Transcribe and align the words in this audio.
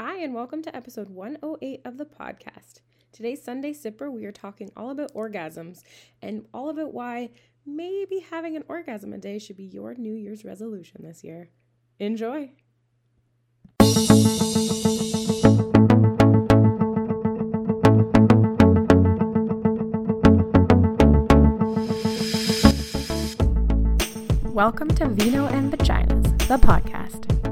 Hi, 0.00 0.18
and 0.18 0.32
welcome 0.32 0.62
to 0.62 0.76
episode 0.76 1.08
108 1.08 1.80
of 1.84 1.98
the 1.98 2.04
podcast. 2.04 2.82
Today's 3.10 3.42
Sunday 3.42 3.72
Sipper, 3.72 4.12
we 4.12 4.26
are 4.26 4.30
talking 4.30 4.70
all 4.76 4.90
about 4.90 5.12
orgasms 5.12 5.82
and 6.22 6.46
all 6.54 6.68
about 6.68 6.94
why 6.94 7.30
maybe 7.66 8.24
having 8.30 8.54
an 8.54 8.62
orgasm 8.68 9.12
a 9.12 9.18
day 9.18 9.40
should 9.40 9.56
be 9.56 9.64
your 9.64 9.96
New 9.96 10.14
Year's 10.14 10.44
resolution 10.44 11.02
this 11.02 11.24
year. 11.24 11.50
Enjoy! 11.98 12.52
Welcome 24.44 24.90
to 24.90 25.08
Vino 25.08 25.46
and 25.46 25.72
Vaginas, 25.72 26.46
the 26.46 26.56
podcast. 26.56 27.47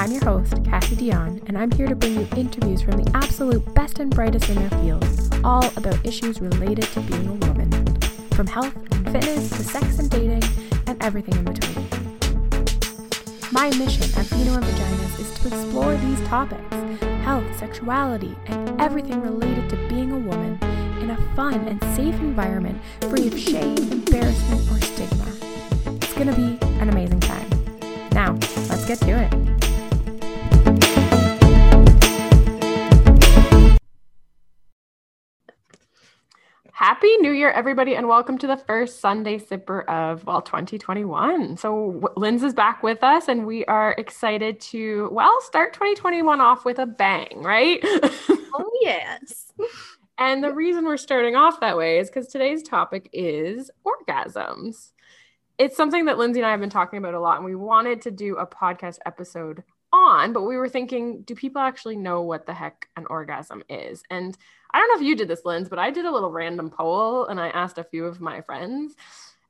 I'm 0.00 0.12
your 0.12 0.24
host, 0.24 0.54
Cassie 0.64 0.96
Dion, 0.96 1.42
and 1.46 1.58
I'm 1.58 1.70
here 1.70 1.86
to 1.86 1.94
bring 1.94 2.14
you 2.14 2.26
interviews 2.34 2.80
from 2.80 2.96
the 2.96 3.10
absolute 3.14 3.62
best 3.74 3.98
and 3.98 4.08
brightest 4.08 4.48
in 4.48 4.54
their 4.54 4.70
field, 4.80 5.04
all 5.44 5.70
about 5.76 6.06
issues 6.06 6.40
related 6.40 6.84
to 6.84 7.00
being 7.00 7.28
a 7.28 7.34
woman, 7.34 7.70
from 8.30 8.46
health 8.46 8.74
and 8.92 9.12
fitness 9.12 9.50
to 9.50 9.62
sex 9.62 9.98
and 9.98 10.08
dating 10.08 10.42
and 10.86 10.96
everything 11.04 11.34
in 11.34 11.44
between. 11.44 11.86
My 13.52 13.68
mission 13.76 14.04
at 14.18 14.24
Vino 14.28 14.54
and 14.54 14.64
Vaginas 14.64 15.20
is 15.20 15.34
to 15.40 15.48
explore 15.48 15.94
these 15.96 16.26
topics 16.28 16.74
health, 17.22 17.58
sexuality, 17.58 18.34
and 18.46 18.80
everything 18.80 19.20
related 19.20 19.68
to 19.68 19.76
being 19.90 20.12
a 20.12 20.18
woman 20.18 20.58
in 21.02 21.10
a 21.10 21.34
fun 21.36 21.68
and 21.68 21.78
safe 21.94 22.14
environment 22.20 22.80
free 23.02 23.26
of 23.26 23.38
shame, 23.38 23.76
embarrassment, 23.92 24.70
or 24.70 24.80
stigma. 24.80 25.26
It's 25.96 26.14
going 26.14 26.28
to 26.28 26.36
be 26.36 26.58
an 26.80 26.88
amazing 26.88 27.20
time. 27.20 27.50
Now, 28.12 28.32
let's 28.70 28.86
get 28.86 28.98
to 29.00 29.10
it. 29.10 29.49
Happy 37.00 37.16
New 37.16 37.32
Year, 37.32 37.50
everybody, 37.50 37.96
and 37.96 38.08
welcome 38.08 38.36
to 38.36 38.46
the 38.46 38.58
first 38.58 39.00
Sunday 39.00 39.38
Sipper 39.38 39.88
of, 39.88 40.26
well, 40.26 40.42
2021. 40.42 41.56
So, 41.56 42.12
Linz 42.14 42.42
is 42.42 42.52
back 42.52 42.82
with 42.82 43.02
us, 43.02 43.26
and 43.26 43.46
we 43.46 43.64
are 43.64 43.94
excited 43.96 44.60
to, 44.60 45.08
well, 45.10 45.40
start 45.40 45.72
2021 45.72 46.42
off 46.42 46.66
with 46.66 46.78
a 46.78 46.84
bang, 46.84 47.42
right? 47.42 47.82
Oh, 48.52 48.70
yes. 48.82 49.50
and 50.18 50.44
the 50.44 50.52
reason 50.52 50.84
we're 50.84 50.98
starting 50.98 51.36
off 51.36 51.60
that 51.60 51.78
way 51.78 52.00
is 52.00 52.10
because 52.10 52.28
today's 52.28 52.62
topic 52.62 53.08
is 53.14 53.70
orgasms. 53.86 54.90
It's 55.56 55.78
something 55.78 56.04
that 56.04 56.18
Lindsay 56.18 56.40
and 56.40 56.46
I 56.48 56.50
have 56.50 56.60
been 56.60 56.68
talking 56.68 56.98
about 56.98 57.14
a 57.14 57.20
lot, 57.20 57.36
and 57.36 57.46
we 57.46 57.54
wanted 57.54 58.02
to 58.02 58.10
do 58.10 58.36
a 58.36 58.46
podcast 58.46 58.98
episode 59.06 59.62
on, 59.92 60.32
but 60.32 60.42
we 60.42 60.56
were 60.56 60.68
thinking, 60.68 61.22
do 61.22 61.34
people 61.34 61.60
actually 61.60 61.96
know 61.96 62.22
what 62.22 62.46
the 62.46 62.54
heck 62.54 62.88
an 62.96 63.06
orgasm 63.06 63.62
is? 63.68 64.02
And 64.10 64.36
I 64.72 64.78
don't 64.78 64.88
know 64.88 65.02
if 65.02 65.08
you 65.08 65.16
did 65.16 65.28
this, 65.28 65.44
Linz, 65.44 65.68
but 65.68 65.78
I 65.78 65.90
did 65.90 66.04
a 66.04 66.10
little 66.12 66.30
random 66.30 66.70
poll 66.70 67.26
and 67.26 67.40
I 67.40 67.48
asked 67.48 67.78
a 67.78 67.84
few 67.84 68.06
of 68.06 68.20
my 68.20 68.40
friends. 68.42 68.94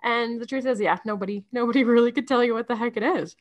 And 0.02 0.40
the 0.40 0.46
truth 0.46 0.64
is, 0.66 0.80
yeah, 0.80 0.98
nobody, 1.04 1.44
nobody 1.52 1.84
really 1.84 2.12
could 2.12 2.26
tell 2.26 2.42
you 2.42 2.54
what 2.54 2.68
the 2.68 2.76
heck 2.76 2.96
it 2.96 3.02
is. 3.02 3.36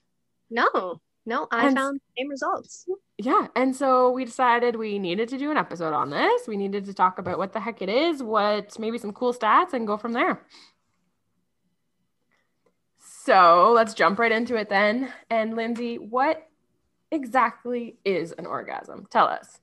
No, 0.49 0.99
no, 1.25 1.47
I 1.51 1.67
And- 1.67 1.77
found 1.77 1.99
the 1.99 2.21
same 2.21 2.29
results. 2.29 2.85
Yeah. 3.17 3.47
And 3.55 3.75
so 3.75 4.11
we 4.11 4.25
decided 4.25 4.75
we 4.75 4.97
needed 4.99 5.29
to 5.29 5.37
do 5.37 5.51
an 5.51 5.57
episode 5.57 5.93
on 5.93 6.09
this. 6.09 6.47
We 6.47 6.57
needed 6.57 6.85
to 6.85 6.93
talk 6.93 7.19
about 7.19 7.37
what 7.37 7.53
the 7.53 7.59
heck 7.59 7.81
it 7.81 7.89
is, 7.89 8.23
what 8.23 8.79
maybe 8.79 8.97
some 8.97 9.11
cool 9.13 9.33
stats, 9.33 9.73
and 9.73 9.85
go 9.87 9.97
from 9.97 10.13
there. 10.13 10.41
So 13.25 13.71
let's 13.75 13.93
jump 13.93 14.19
right 14.19 14.31
into 14.31 14.55
it 14.55 14.69
then. 14.69 15.11
And 15.29 15.55
Lindsay, 15.55 15.97
what 15.97 16.48
exactly 17.11 17.97
is 18.05 18.31
an 18.33 18.45
orgasm? 18.45 19.07
Tell 19.09 19.27
us. 19.27 19.59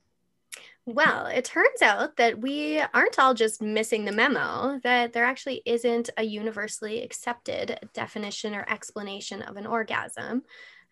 Well, 0.89 1.27
it 1.27 1.45
turns 1.45 1.83
out 1.83 2.17
that 2.17 2.41
we 2.41 2.81
aren't 2.95 3.19
all 3.19 3.35
just 3.35 3.61
missing 3.61 4.05
the 4.05 4.13
memo, 4.13 4.79
that 4.85 5.13
there 5.13 5.25
actually 5.25 5.63
isn't 5.67 6.11
a 6.17 6.23
universally 6.23 7.03
accepted 7.03 7.81
definition 7.93 8.55
or 8.55 8.65
explanation 8.69 9.43
of 9.43 9.57
an 9.57 9.67
orgasm. 9.67 10.45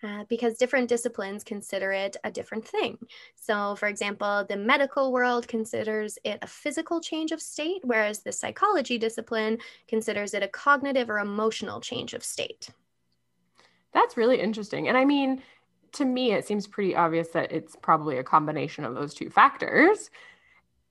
uh, 0.05 0.25
because 0.29 0.59
different 0.59 0.89
disciplines 0.89 1.43
consider 1.45 1.91
it 1.93 2.17
a 2.25 2.31
different 2.31 2.67
thing. 2.67 2.99
So, 3.37 3.75
for 3.77 3.89
example, 3.89 4.45
the 4.49 4.57
medical 4.57 5.13
world 5.13 5.49
considers 5.49 6.19
it 6.25 6.39
a 6.43 6.47
physical 6.47 7.01
change 7.01 7.33
of 7.33 7.41
state, 7.41 7.81
whereas 7.85 8.21
the 8.21 8.33
psychology 8.33 8.99
discipline 8.99 9.59
considers 9.89 10.35
it 10.35 10.43
a 10.43 10.49
cognitive 10.49 11.09
or 11.09 11.19
emotional 11.19 11.81
change 11.81 12.13
of 12.13 12.23
state. 12.25 12.69
That's 13.93 14.17
really 14.17 14.41
interesting. 14.41 14.89
And 14.89 14.99
I 14.99 15.05
mean, 15.05 15.43
to 15.95 16.05
me, 16.05 16.33
it 16.33 16.47
seems 16.47 16.67
pretty 16.67 16.95
obvious 16.95 17.29
that 17.29 17.53
it's 17.53 17.77
probably 17.77 18.19
a 18.19 18.25
combination 18.25 18.85
of 18.85 18.95
those 18.95 19.15
two 19.15 19.31
factors. 19.31 20.11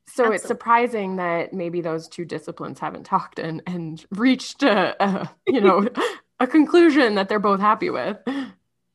So 0.08 0.32
it's 0.32 0.46
surprising 0.46 1.16
that 1.16 1.54
maybe 1.54 1.82
those 1.82 2.08
two 2.08 2.26
disciplines 2.26 2.80
haven't 2.80 3.06
talked 3.06 3.40
and, 3.40 3.62
and 3.66 4.06
reached 4.12 4.64
a, 4.64 5.02
a 5.04 5.32
you 5.48 5.62
know 5.62 5.88
a 6.40 6.48
conclusion 6.48 7.16
that 7.16 7.30
they're 7.30 7.40
both 7.40 7.62
happy 7.62 7.90
with. 7.90 8.18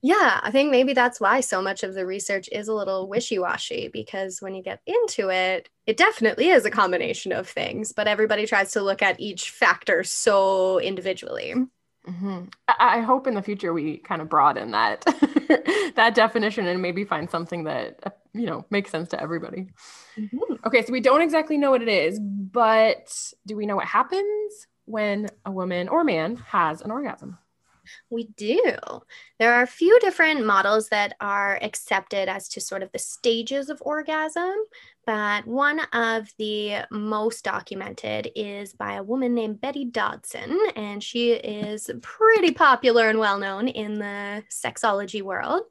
Yeah, 0.01 0.39
I 0.43 0.53
think 0.53 0.71
maybe 0.71 0.93
that's 0.93 1.21
why 1.21 1.41
so 1.41 1.61
much 1.61 1.83
of 1.83 1.95
the 1.95 2.07
research 2.07 2.49
is 2.53 2.69
a 2.69 2.75
little 2.75 3.09
wishy 3.09 3.39
washy 3.39 3.89
because 3.93 4.41
when 4.41 4.55
you 4.55 4.63
get 4.63 4.81
into 4.87 5.29
it, 5.29 5.69
it 5.87 5.97
definitely 5.97 6.51
is 6.51 6.65
a 6.65 6.71
combination 6.71 7.33
of 7.33 7.49
things, 7.49 7.93
but 7.93 8.07
everybody 8.07 8.47
tries 8.47 8.73
to 8.73 8.83
look 8.83 9.03
at 9.03 9.19
each 9.19 9.51
factor 9.51 10.05
so 10.05 10.79
individually. 10.79 11.55
Mhm. 12.09 12.51
I, 12.69 12.99
I 12.99 13.01
hope 13.01 13.27
in 13.27 13.35
the 13.35 13.43
future 13.43 13.73
we 13.73 13.99
kind 13.99 14.23
of 14.23 14.29
broaden 14.29 14.71
that 14.71 15.05
that 15.97 16.15
definition 16.15 16.67
and 16.67 16.81
maybe 16.81 17.05
find 17.05 17.29
something 17.29 17.65
that 17.65 17.99
uh, 18.05 18.11
you 18.33 18.47
know 18.47 18.65
makes 18.71 18.91
sense 18.91 19.11
to 19.11 19.21
everybody. 19.21 19.69
Okay, 20.67 20.85
so 20.85 20.93
we 20.93 21.01
don't 21.01 21.21
exactly 21.21 21.59
know 21.59 21.71
what 21.71 21.83
it 21.83 21.89
is, 21.89 22.19
but 22.19 23.15
do 23.47 23.57
we 23.57 23.67
know 23.67 23.77
what 23.77 23.87
happens 23.87 24.67
when 24.87 25.29
a 25.45 25.51
woman 25.51 25.89
or 25.89 26.03
man 26.03 26.37
has 26.37 26.81
an 26.81 26.91
orgasm? 26.91 27.39
We 28.11 28.29
do. 28.37 28.77
There 29.39 29.55
are 29.55 29.63
a 29.63 29.67
few 29.67 29.99
different 30.01 30.45
models 30.45 30.89
that 30.89 31.15
are 31.21 31.59
accepted 31.63 32.29
as 32.29 32.49
to 32.51 32.61
sort 32.61 32.83
of 32.83 32.93
the 32.93 32.99
stages 32.99 33.71
of 33.71 33.83
orgasm, 33.83 34.55
but 35.09 35.47
one 35.47 35.81
of 35.95 36.31
the 36.37 36.85
most 36.91 37.43
documented 37.43 38.31
is 38.37 38.75
by 38.75 38.97
a 38.97 39.03
woman 39.03 39.33
named 39.33 39.59
Betty 39.59 39.87
Dodson, 39.87 40.61
and 40.77 41.03
she 41.03 41.33
is 41.33 41.91
pretty 42.03 42.51
popular 42.51 43.09
and 43.09 43.19
well 43.19 43.39
known 43.39 43.69
in 43.69 43.99
the 43.99 44.45
sexology 44.51 45.23
world. 45.23 45.63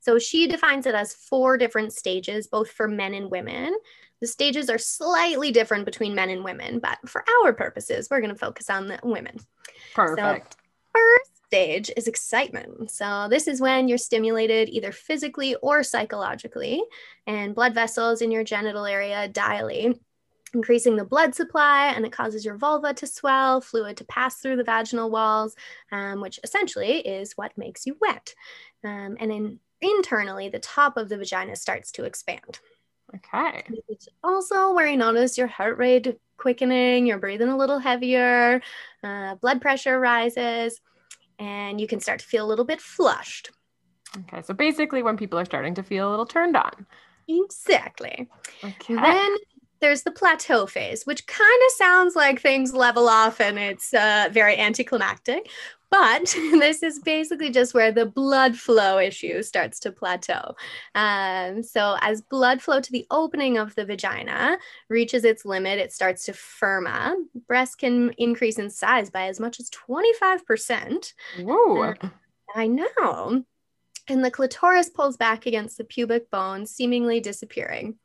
So 0.00 0.18
she 0.18 0.46
defines 0.46 0.86
it 0.86 0.94
as 0.94 1.12
four 1.12 1.58
different 1.58 1.92
stages, 1.92 2.46
both 2.46 2.70
for 2.70 2.88
men 2.88 3.12
and 3.12 3.30
women. 3.30 3.76
The 4.22 4.26
stages 4.26 4.70
are 4.70 4.78
slightly 4.78 5.52
different 5.52 5.84
between 5.84 6.14
men 6.14 6.30
and 6.30 6.42
women, 6.42 6.78
but 6.78 7.06
for 7.06 7.22
our 7.42 7.52
purposes, 7.52 8.08
we're 8.10 8.22
going 8.22 8.32
to 8.32 8.38
focus 8.38 8.70
on 8.70 8.88
the 8.88 8.98
women 9.02 9.36
Perfect. 9.94 10.54
first 10.54 10.59
stage 11.50 11.90
is 11.96 12.06
excitement. 12.06 12.92
So, 12.92 13.26
this 13.28 13.48
is 13.48 13.60
when 13.60 13.88
you're 13.88 13.98
stimulated 13.98 14.68
either 14.68 14.92
physically 14.92 15.56
or 15.56 15.82
psychologically, 15.82 16.80
and 17.26 17.56
blood 17.56 17.74
vessels 17.74 18.22
in 18.22 18.30
your 18.30 18.44
genital 18.44 18.86
area 18.86 19.26
dilate, 19.26 20.00
increasing 20.54 20.94
the 20.94 21.04
blood 21.04 21.34
supply, 21.34 21.88
and 21.88 22.06
it 22.06 22.12
causes 22.12 22.44
your 22.44 22.56
vulva 22.56 22.94
to 22.94 23.06
swell, 23.06 23.60
fluid 23.60 23.96
to 23.96 24.04
pass 24.04 24.36
through 24.36 24.58
the 24.58 24.64
vaginal 24.64 25.10
walls, 25.10 25.56
um, 25.90 26.20
which 26.20 26.38
essentially 26.44 26.98
is 26.98 27.32
what 27.32 27.58
makes 27.58 27.84
you 27.84 27.96
wet. 28.00 28.32
Um, 28.84 29.16
and 29.18 29.32
then 29.32 29.58
internally, 29.80 30.50
the 30.50 30.60
top 30.60 30.96
of 30.96 31.08
the 31.08 31.18
vagina 31.18 31.56
starts 31.56 31.90
to 31.92 32.04
expand. 32.04 32.60
okay. 33.16 33.64
It's 33.88 34.08
also 34.22 34.72
where 34.72 34.86
you 34.86 34.96
notice 34.96 35.36
your 35.36 35.48
heart 35.48 35.78
rate 35.78 36.16
quickening, 36.36 37.06
you're 37.06 37.18
breathing 37.18 37.48
a 37.48 37.56
little 37.56 37.80
heavier, 37.80 38.62
uh, 39.02 39.34
blood 39.34 39.60
pressure 39.60 39.98
rises, 39.98 40.80
and 41.40 41.80
you 41.80 41.88
can 41.88 41.98
start 41.98 42.20
to 42.20 42.26
feel 42.26 42.46
a 42.46 42.48
little 42.48 42.64
bit 42.64 42.80
flushed. 42.80 43.50
Okay. 44.18 44.42
So 44.42 44.54
basically, 44.54 45.02
when 45.02 45.16
people 45.16 45.38
are 45.38 45.44
starting 45.44 45.74
to 45.74 45.82
feel 45.82 46.08
a 46.08 46.10
little 46.10 46.26
turned 46.26 46.56
on. 46.56 46.86
Exactly. 47.26 48.28
Okay. 48.62 48.94
Then 48.94 49.36
there's 49.80 50.02
the 50.02 50.10
plateau 50.10 50.66
phase, 50.66 51.04
which 51.04 51.26
kind 51.26 51.62
of 51.66 51.72
sounds 51.72 52.16
like 52.16 52.40
things 52.40 52.74
level 52.74 53.08
off 53.08 53.40
and 53.40 53.58
it's 53.58 53.94
uh, 53.94 54.28
very 54.30 54.56
anticlimactic. 54.56 55.48
But 55.90 56.26
this 56.34 56.82
is 56.82 57.00
basically 57.00 57.50
just 57.50 57.74
where 57.74 57.90
the 57.90 58.06
blood 58.06 58.56
flow 58.56 58.98
issue 58.98 59.42
starts 59.42 59.80
to 59.80 59.92
plateau. 59.92 60.54
Um, 60.94 61.62
so, 61.62 61.96
as 62.00 62.22
blood 62.22 62.62
flow 62.62 62.80
to 62.80 62.92
the 62.92 63.06
opening 63.10 63.58
of 63.58 63.74
the 63.74 63.84
vagina 63.84 64.58
reaches 64.88 65.24
its 65.24 65.44
limit, 65.44 65.78
it 65.78 65.92
starts 65.92 66.24
to 66.26 66.32
firm 66.32 66.86
up. 66.86 67.18
Breasts 67.48 67.74
can 67.74 68.10
increase 68.18 68.58
in 68.58 68.70
size 68.70 69.10
by 69.10 69.26
as 69.26 69.40
much 69.40 69.58
as 69.58 69.68
25%. 69.70 71.12
Whoa. 71.40 71.94
I 72.54 72.66
know. 72.66 73.44
And 74.08 74.24
the 74.24 74.30
clitoris 74.30 74.90
pulls 74.90 75.16
back 75.16 75.46
against 75.46 75.78
the 75.78 75.84
pubic 75.84 76.30
bone, 76.30 76.66
seemingly 76.66 77.20
disappearing, 77.20 77.96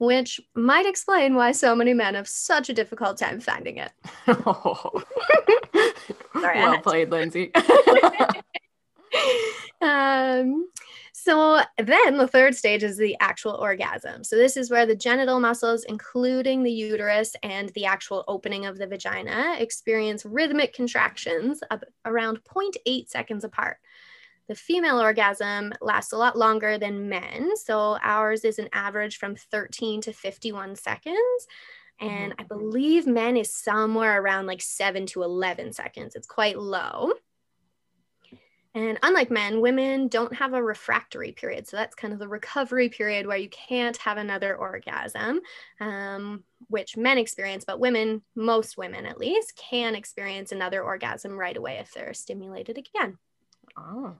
which 0.00 0.40
might 0.54 0.86
explain 0.86 1.34
why 1.34 1.52
so 1.52 1.76
many 1.76 1.94
men 1.94 2.14
have 2.14 2.26
such 2.26 2.68
a 2.68 2.72
difficult 2.72 3.18
time 3.18 3.38
finding 3.38 3.76
it. 3.76 3.92
Sorry, 6.32 6.58
well 6.58 6.80
played, 6.80 7.10
Lindsay. 7.10 7.52
Um, 9.82 10.68
So 11.12 11.60
then 11.76 12.16
the 12.16 12.26
third 12.26 12.54
stage 12.54 12.82
is 12.82 12.96
the 12.96 13.14
actual 13.20 13.52
orgasm. 13.52 14.24
So 14.24 14.36
this 14.36 14.56
is 14.56 14.70
where 14.70 14.86
the 14.86 14.96
genital 14.96 15.38
muscles, 15.38 15.84
including 15.84 16.62
the 16.62 16.72
uterus 16.72 17.36
and 17.42 17.68
the 17.70 17.84
actual 17.84 18.24
opening 18.26 18.64
of 18.64 18.78
the 18.78 18.86
vagina, 18.86 19.56
experience 19.58 20.24
rhythmic 20.24 20.72
contractions 20.72 21.60
of 21.70 21.84
around 22.06 22.40
0.8 22.44 23.08
seconds 23.08 23.44
apart. 23.44 23.76
The 24.50 24.56
female 24.56 25.00
orgasm 25.00 25.72
lasts 25.80 26.12
a 26.12 26.16
lot 26.16 26.36
longer 26.36 26.76
than 26.76 27.08
men. 27.08 27.56
So 27.56 27.98
ours 28.02 28.44
is 28.44 28.58
an 28.58 28.68
average 28.72 29.16
from 29.16 29.36
13 29.36 30.00
to 30.00 30.12
51 30.12 30.74
seconds. 30.74 31.46
And 32.00 32.34
I 32.36 32.42
mm-hmm. 32.42 32.58
believe 32.58 33.06
men 33.06 33.36
is 33.36 33.54
somewhere 33.54 34.20
around 34.20 34.46
like 34.46 34.60
7 34.60 35.06
to 35.06 35.22
11 35.22 35.72
seconds. 35.72 36.16
It's 36.16 36.26
quite 36.26 36.58
low. 36.58 37.12
And 38.74 38.98
unlike 39.04 39.30
men, 39.30 39.60
women 39.60 40.08
don't 40.08 40.34
have 40.34 40.52
a 40.52 40.62
refractory 40.62 41.30
period. 41.30 41.68
So 41.68 41.76
that's 41.76 41.94
kind 41.94 42.12
of 42.12 42.18
the 42.18 42.26
recovery 42.26 42.88
period 42.88 43.28
where 43.28 43.36
you 43.36 43.50
can't 43.50 43.96
have 43.98 44.16
another 44.16 44.56
orgasm, 44.56 45.42
um, 45.78 46.42
which 46.66 46.96
men 46.96 47.18
experience, 47.18 47.64
but 47.64 47.78
women, 47.78 48.22
most 48.34 48.76
women 48.76 49.06
at 49.06 49.20
least, 49.20 49.54
can 49.54 49.94
experience 49.94 50.50
another 50.50 50.82
orgasm 50.82 51.38
right 51.38 51.56
away 51.56 51.78
if 51.78 51.92
they're 51.92 52.14
stimulated 52.14 52.78
again. 52.78 53.16
Oh. 53.78 54.16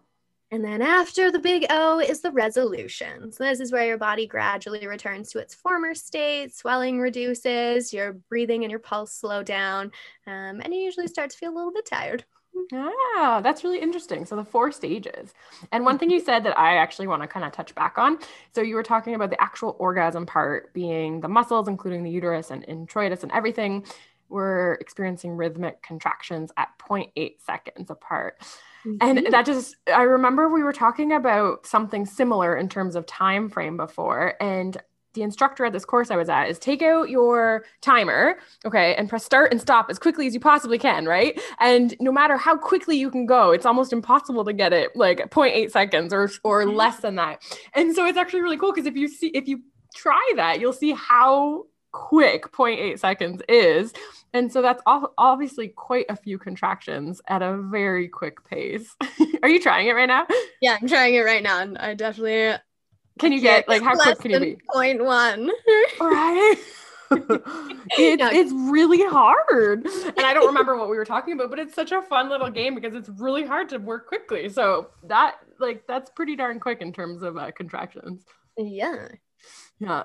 And 0.52 0.64
then 0.64 0.82
after 0.82 1.30
the 1.30 1.38
big 1.38 1.66
O 1.70 2.00
is 2.00 2.22
the 2.22 2.32
resolution. 2.32 3.30
So 3.30 3.44
this 3.44 3.60
is 3.60 3.70
where 3.70 3.86
your 3.86 3.98
body 3.98 4.26
gradually 4.26 4.86
returns 4.86 5.30
to 5.30 5.38
its 5.38 5.54
former 5.54 5.94
state, 5.94 6.54
swelling 6.54 6.98
reduces, 6.98 7.92
your 7.92 8.14
breathing 8.14 8.64
and 8.64 8.70
your 8.70 8.80
pulse 8.80 9.12
slow 9.12 9.42
down, 9.44 9.92
um, 10.26 10.60
and 10.60 10.74
you 10.74 10.80
usually 10.80 11.06
start 11.06 11.30
to 11.30 11.36
feel 11.36 11.52
a 11.52 11.56
little 11.56 11.72
bit 11.72 11.86
tired. 11.86 12.24
Yeah, 12.72 13.40
that's 13.42 13.64
really 13.64 13.78
interesting. 13.78 14.26
So 14.26 14.36
the 14.36 14.44
four 14.44 14.72
stages. 14.72 15.32
And 15.72 15.84
one 15.84 15.98
thing 15.98 16.10
you 16.10 16.20
said 16.20 16.44
that 16.44 16.58
I 16.58 16.76
actually 16.76 17.06
want 17.06 17.22
to 17.22 17.28
kind 17.28 17.44
of 17.44 17.52
touch 17.52 17.74
back 17.74 17.96
on. 17.96 18.18
So 18.54 18.60
you 18.60 18.74
were 18.74 18.82
talking 18.82 19.14
about 19.14 19.30
the 19.30 19.40
actual 19.40 19.76
orgasm 19.78 20.26
part 20.26 20.72
being 20.74 21.20
the 21.20 21.28
muscles, 21.28 21.68
including 21.68 22.02
the 22.02 22.10
uterus 22.10 22.50
and 22.50 22.66
introitus 22.66 23.22
and 23.22 23.32
everything, 23.32 23.86
were 24.30 24.78
experiencing 24.80 25.36
rhythmic 25.36 25.82
contractions 25.82 26.50
at 26.56 26.68
0.8 26.78 27.40
seconds 27.44 27.90
apart. 27.90 28.40
Mm-hmm. 28.86 28.96
And 29.00 29.26
that 29.32 29.44
just 29.44 29.76
I 29.92 30.02
remember 30.02 30.48
we 30.48 30.62
were 30.62 30.72
talking 30.72 31.12
about 31.12 31.66
something 31.66 32.06
similar 32.06 32.56
in 32.56 32.68
terms 32.68 32.96
of 32.96 33.06
time 33.06 33.50
frame 33.50 33.76
before 33.76 34.34
and 34.40 34.80
the 35.14 35.22
instructor 35.22 35.64
at 35.64 35.72
this 35.72 35.84
course 35.84 36.10
I 36.10 36.16
was 36.16 36.28
at 36.28 36.48
is 36.48 36.58
take 36.58 36.82
out 36.82 37.10
your 37.10 37.64
timer, 37.80 38.38
okay, 38.64 38.94
and 38.94 39.08
press 39.08 39.24
start 39.24 39.50
and 39.50 39.60
stop 39.60 39.90
as 39.90 39.98
quickly 39.98 40.26
as 40.26 40.34
you 40.34 40.40
possibly 40.40 40.78
can, 40.78 41.04
right? 41.06 41.40
And 41.58 41.96
no 42.00 42.12
matter 42.12 42.36
how 42.36 42.56
quickly 42.56 42.96
you 42.96 43.10
can 43.10 43.26
go, 43.26 43.50
it's 43.50 43.66
almost 43.66 43.92
impossible 43.92 44.44
to 44.44 44.52
get 44.52 44.72
it 44.72 44.94
like 44.94 45.18
0.8 45.30 45.70
seconds 45.70 46.12
or 46.12 46.30
or 46.44 46.62
mm-hmm. 46.62 46.76
less 46.76 46.98
than 47.00 47.16
that. 47.16 47.42
And 47.74 47.94
so 47.94 48.06
it's 48.06 48.18
actually 48.18 48.42
really 48.42 48.56
cool 48.56 48.72
because 48.72 48.86
if 48.86 48.96
you 48.96 49.08
see 49.08 49.28
if 49.28 49.48
you 49.48 49.62
try 49.94 50.32
that, 50.36 50.60
you'll 50.60 50.72
see 50.72 50.92
how 50.92 51.66
quick 51.92 52.52
0.8 52.52 52.98
seconds 52.98 53.42
is. 53.48 53.92
And 54.32 54.52
so 54.52 54.62
that's 54.62 54.82
obviously 54.86 55.68
quite 55.68 56.06
a 56.08 56.16
few 56.16 56.38
contractions 56.38 57.20
at 57.28 57.42
a 57.42 57.56
very 57.56 58.08
quick 58.08 58.44
pace. 58.44 58.94
Are 59.42 59.48
you 59.48 59.60
trying 59.60 59.88
it 59.88 59.92
right 59.92 60.06
now? 60.06 60.26
Yeah, 60.60 60.78
I'm 60.80 60.88
trying 60.88 61.14
it 61.14 61.20
right 61.20 61.42
now. 61.42 61.60
And 61.60 61.76
I 61.78 61.94
definitely 61.94 62.54
can 63.18 63.32
you 63.32 63.40
get 63.40 63.68
like 63.68 63.82
how 63.82 63.96
quick 63.96 64.18
can 64.20 64.30
you 64.30 64.40
be? 64.40 64.58
Point 64.72 65.04
one. 65.04 65.50
right. 66.00 66.56
it, 67.10 68.20
yeah. 68.20 68.30
It's 68.32 68.52
really 68.52 69.04
hard. 69.04 69.84
And 69.84 70.20
I 70.20 70.32
don't 70.32 70.46
remember 70.54 70.76
what 70.76 70.88
we 70.88 70.96
were 70.96 71.04
talking 71.04 71.34
about, 71.34 71.50
but 71.50 71.58
it's 71.58 71.74
such 71.74 71.92
a 71.92 72.02
fun 72.02 72.30
little 72.30 72.50
game 72.50 72.74
because 72.74 72.94
it's 72.94 73.08
really 73.08 73.44
hard 73.44 73.68
to 73.70 73.78
work 73.78 74.06
quickly. 74.06 74.48
So 74.48 74.88
that 75.04 75.36
like 75.58 75.86
that's 75.86 76.10
pretty 76.10 76.36
darn 76.36 76.60
quick 76.60 76.80
in 76.80 76.92
terms 76.92 77.22
of 77.22 77.36
uh, 77.36 77.50
contractions. 77.50 78.24
Yeah. 78.56 79.08
Yeah. 79.78 80.04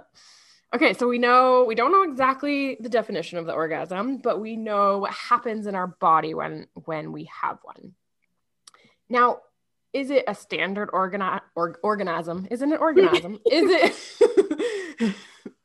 Okay, 0.75 0.93
so 0.93 1.07
we 1.07 1.19
know 1.19 1.63
we 1.63 1.73
don't 1.73 1.93
know 1.93 2.03
exactly 2.03 2.75
the 2.81 2.89
definition 2.89 3.37
of 3.37 3.45
the 3.45 3.53
orgasm, 3.53 4.17
but 4.17 4.41
we 4.41 4.57
know 4.57 4.97
what 4.97 5.11
happens 5.11 5.67
in 5.67 5.75
our 5.75 5.87
body 5.87 6.33
when 6.33 6.67
when 6.73 7.13
we 7.13 7.29
have 7.41 7.59
one. 7.63 7.93
Now, 9.07 9.39
is 9.93 10.09
it 10.09 10.25
a 10.27 10.35
standard 10.35 10.91
organi- 10.91 11.39
or, 11.55 11.79
organism? 11.81 12.45
Isn't 12.51 12.73
it 12.73 12.81
organism? 12.81 13.35
is 13.49 13.71
it? 13.71 13.83
is 14.99 15.13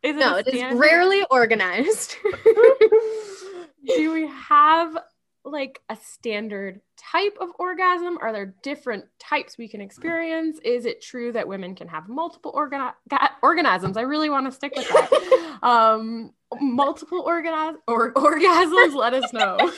it 0.05 0.17
no, 0.17 0.37
it 0.37 0.47
is 0.47 0.79
rarely 0.79 1.25
organized. 1.29 2.15
Do 3.87 4.13
we 4.13 4.29
have 4.29 4.97
like 5.45 5.81
a 5.89 5.97
standard 5.97 6.81
type 6.97 7.37
of 7.41 7.51
orgasm? 7.59 8.19
Are 8.21 8.33
there 8.33 8.55
different 8.63 9.05
types 9.19 9.57
we 9.57 9.69
can 9.69 9.81
experience? 9.81 10.59
Is 10.65 10.85
it 10.87 11.03
true 11.03 11.33
that 11.33 11.49
women 11.49 11.75
can 11.75 11.89
have 11.89 12.09
multiple 12.09 12.53
organ- 12.55 12.91
organisms? 13.43 13.97
I 13.97 14.03
really 14.03 14.31
want 14.31 14.47
to 14.47 14.53
stick 14.53 14.73
with 14.77 14.89
that. 14.89 15.59
um, 15.63 16.33
multiple 16.61 17.21
organ 17.21 17.79
or 17.87 18.13
orgasms. 18.15 18.95
Let 18.95 19.15
us 19.15 19.33
know. 19.33 19.73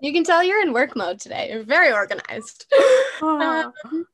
You 0.00 0.12
can 0.12 0.24
tell 0.24 0.42
you're 0.42 0.62
in 0.62 0.72
work 0.72 0.96
mode 0.96 1.20
today. 1.20 1.50
You're 1.52 1.64
very 1.64 1.92
organized. 1.92 2.66
um, 3.22 3.72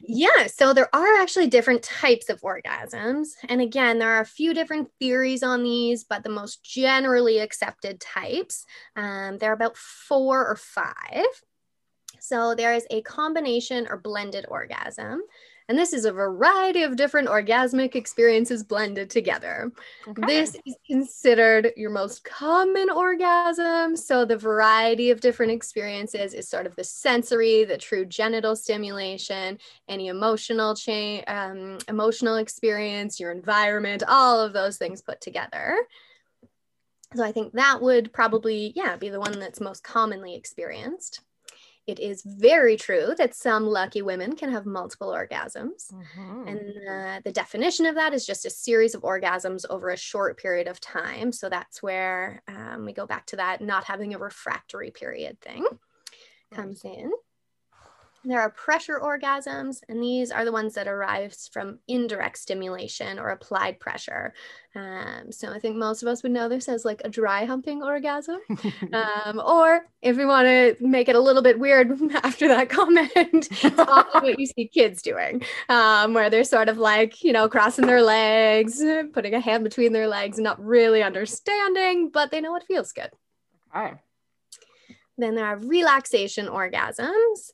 yeah, 0.00 0.46
so 0.46 0.72
there 0.72 0.94
are 0.94 1.20
actually 1.20 1.46
different 1.46 1.82
types 1.82 2.28
of 2.28 2.40
orgasms. 2.42 3.28
And 3.48 3.60
again, 3.60 3.98
there 3.98 4.10
are 4.10 4.20
a 4.20 4.26
few 4.26 4.54
different 4.54 4.88
theories 4.98 5.42
on 5.42 5.62
these, 5.62 6.04
but 6.04 6.22
the 6.22 6.28
most 6.30 6.62
generally 6.62 7.38
accepted 7.38 8.00
types, 8.00 8.64
um, 8.94 9.38
there 9.38 9.50
are 9.50 9.54
about 9.54 9.76
four 9.76 10.46
or 10.46 10.56
five. 10.56 11.24
So 12.20 12.54
there 12.54 12.74
is 12.74 12.86
a 12.90 13.02
combination 13.02 13.86
or 13.88 13.96
blended 13.96 14.46
orgasm. 14.48 15.22
And 15.68 15.76
this 15.76 15.92
is 15.92 16.04
a 16.04 16.12
variety 16.12 16.84
of 16.84 16.94
different 16.94 17.28
orgasmic 17.28 17.96
experiences 17.96 18.62
blended 18.62 19.10
together. 19.10 19.72
Okay. 20.06 20.22
This 20.26 20.56
is 20.64 20.76
considered 20.86 21.72
your 21.76 21.90
most 21.90 22.22
common 22.22 22.88
orgasm. 22.88 23.96
So, 23.96 24.24
the 24.24 24.36
variety 24.36 25.10
of 25.10 25.20
different 25.20 25.50
experiences 25.50 26.34
is 26.34 26.48
sort 26.48 26.66
of 26.66 26.76
the 26.76 26.84
sensory, 26.84 27.64
the 27.64 27.78
true 27.78 28.04
genital 28.04 28.54
stimulation, 28.54 29.58
any 29.88 30.06
emotional 30.06 30.76
change, 30.76 31.24
um, 31.26 31.78
emotional 31.88 32.36
experience, 32.36 33.18
your 33.18 33.32
environment, 33.32 34.04
all 34.06 34.40
of 34.40 34.52
those 34.52 34.78
things 34.78 35.02
put 35.02 35.20
together. 35.20 35.76
So, 37.16 37.24
I 37.24 37.32
think 37.32 37.54
that 37.54 37.82
would 37.82 38.12
probably, 38.12 38.72
yeah, 38.76 38.96
be 38.96 39.08
the 39.08 39.20
one 39.20 39.40
that's 39.40 39.60
most 39.60 39.82
commonly 39.82 40.36
experienced. 40.36 41.22
It 41.86 42.00
is 42.00 42.22
very 42.24 42.76
true 42.76 43.14
that 43.16 43.34
some 43.34 43.64
lucky 43.64 44.02
women 44.02 44.34
can 44.34 44.50
have 44.50 44.66
multiple 44.66 45.08
orgasms. 45.08 45.92
Mm-hmm. 45.92 46.48
And 46.48 46.60
uh, 46.88 47.20
the 47.24 47.32
definition 47.32 47.86
of 47.86 47.94
that 47.94 48.12
is 48.12 48.26
just 48.26 48.44
a 48.44 48.50
series 48.50 48.96
of 48.96 49.02
orgasms 49.02 49.64
over 49.70 49.90
a 49.90 49.96
short 49.96 50.36
period 50.36 50.66
of 50.66 50.80
time. 50.80 51.30
So 51.30 51.48
that's 51.48 51.82
where 51.82 52.42
um, 52.48 52.84
we 52.84 52.92
go 52.92 53.06
back 53.06 53.26
to 53.26 53.36
that 53.36 53.60
not 53.60 53.84
having 53.84 54.14
a 54.14 54.18
refractory 54.18 54.90
period 54.90 55.40
thing 55.40 55.64
comes 56.52 56.84
in. 56.84 57.12
There 58.26 58.40
are 58.40 58.50
pressure 58.50 58.98
orgasms, 58.98 59.82
and 59.88 60.02
these 60.02 60.32
are 60.32 60.44
the 60.44 60.50
ones 60.50 60.74
that 60.74 60.88
arise 60.88 61.48
from 61.52 61.78
indirect 61.86 62.38
stimulation 62.38 63.20
or 63.20 63.28
applied 63.28 63.78
pressure. 63.78 64.34
Um, 64.74 65.30
so 65.30 65.52
I 65.52 65.60
think 65.60 65.76
most 65.76 66.02
of 66.02 66.08
us 66.08 66.24
would 66.24 66.32
know 66.32 66.48
this 66.48 66.68
as 66.68 66.84
like 66.84 67.00
a 67.04 67.08
dry 67.08 67.44
humping 67.44 67.84
orgasm. 67.84 68.40
um, 68.92 69.40
or 69.46 69.86
if 70.02 70.16
we 70.16 70.26
want 70.26 70.46
to 70.48 70.74
make 70.80 71.08
it 71.08 71.14
a 71.14 71.20
little 71.20 71.40
bit 71.40 71.60
weird 71.60 71.92
after 72.24 72.48
that 72.48 72.68
comment, 72.68 73.06
it's 73.62 73.78
often 73.78 74.22
what 74.22 74.40
you 74.40 74.46
see 74.46 74.66
kids 74.66 75.02
doing, 75.02 75.44
um, 75.68 76.12
where 76.12 76.28
they're 76.28 76.42
sort 76.42 76.68
of 76.68 76.78
like, 76.78 77.22
you 77.22 77.32
know, 77.32 77.48
crossing 77.48 77.86
their 77.86 78.02
legs, 78.02 78.82
putting 79.12 79.34
a 79.34 79.40
hand 79.40 79.62
between 79.62 79.92
their 79.92 80.08
legs, 80.08 80.40
not 80.40 80.60
really 80.60 81.00
understanding, 81.00 82.10
but 82.10 82.32
they 82.32 82.40
know 82.40 82.56
it 82.56 82.64
feels 82.66 82.90
good. 82.90 83.10
Okay. 83.70 83.94
Then 85.16 85.36
there 85.36 85.46
are 85.46 85.58
relaxation 85.58 86.48
orgasms. 86.48 87.52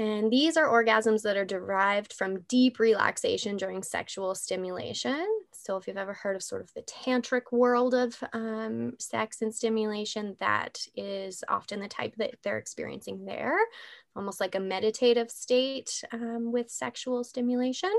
And 0.00 0.32
these 0.32 0.56
are 0.56 0.66
orgasms 0.66 1.20
that 1.22 1.36
are 1.36 1.44
derived 1.44 2.14
from 2.14 2.40
deep 2.48 2.78
relaxation 2.78 3.58
during 3.58 3.82
sexual 3.82 4.34
stimulation. 4.34 5.26
So, 5.52 5.76
if 5.76 5.86
you've 5.86 5.98
ever 5.98 6.14
heard 6.14 6.36
of 6.36 6.42
sort 6.42 6.62
of 6.62 6.72
the 6.72 6.80
tantric 6.80 7.52
world 7.52 7.92
of 7.92 8.16
um, 8.32 8.94
sex 8.98 9.42
and 9.42 9.54
stimulation, 9.54 10.36
that 10.40 10.78
is 10.96 11.44
often 11.50 11.80
the 11.80 11.88
type 11.88 12.14
that 12.16 12.36
they're 12.42 12.56
experiencing 12.56 13.26
there, 13.26 13.58
almost 14.16 14.40
like 14.40 14.54
a 14.54 14.60
meditative 14.60 15.30
state 15.30 16.02
um, 16.12 16.50
with 16.50 16.70
sexual 16.70 17.22
stimulation. 17.22 17.92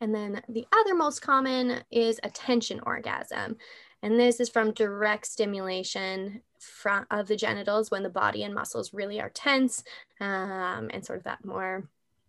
And 0.00 0.14
then 0.14 0.40
the 0.48 0.66
other 0.72 0.94
most 0.94 1.20
common 1.20 1.84
is 1.90 2.18
a 2.22 2.30
tension 2.30 2.80
orgasm. 2.86 3.58
And 4.02 4.18
this 4.18 4.40
is 4.40 4.48
from 4.48 4.72
direct 4.72 5.26
stimulation 5.26 6.42
front 6.58 7.06
of 7.10 7.26
the 7.26 7.36
genitals 7.36 7.90
when 7.90 8.02
the 8.02 8.10
body 8.10 8.42
and 8.42 8.54
muscles 8.54 8.94
really 8.94 9.20
are 9.20 9.30
tense 9.30 9.82
um, 10.20 10.90
and 10.92 11.04
sort 11.04 11.18
of 11.18 11.24
that 11.24 11.44
more, 11.44 11.88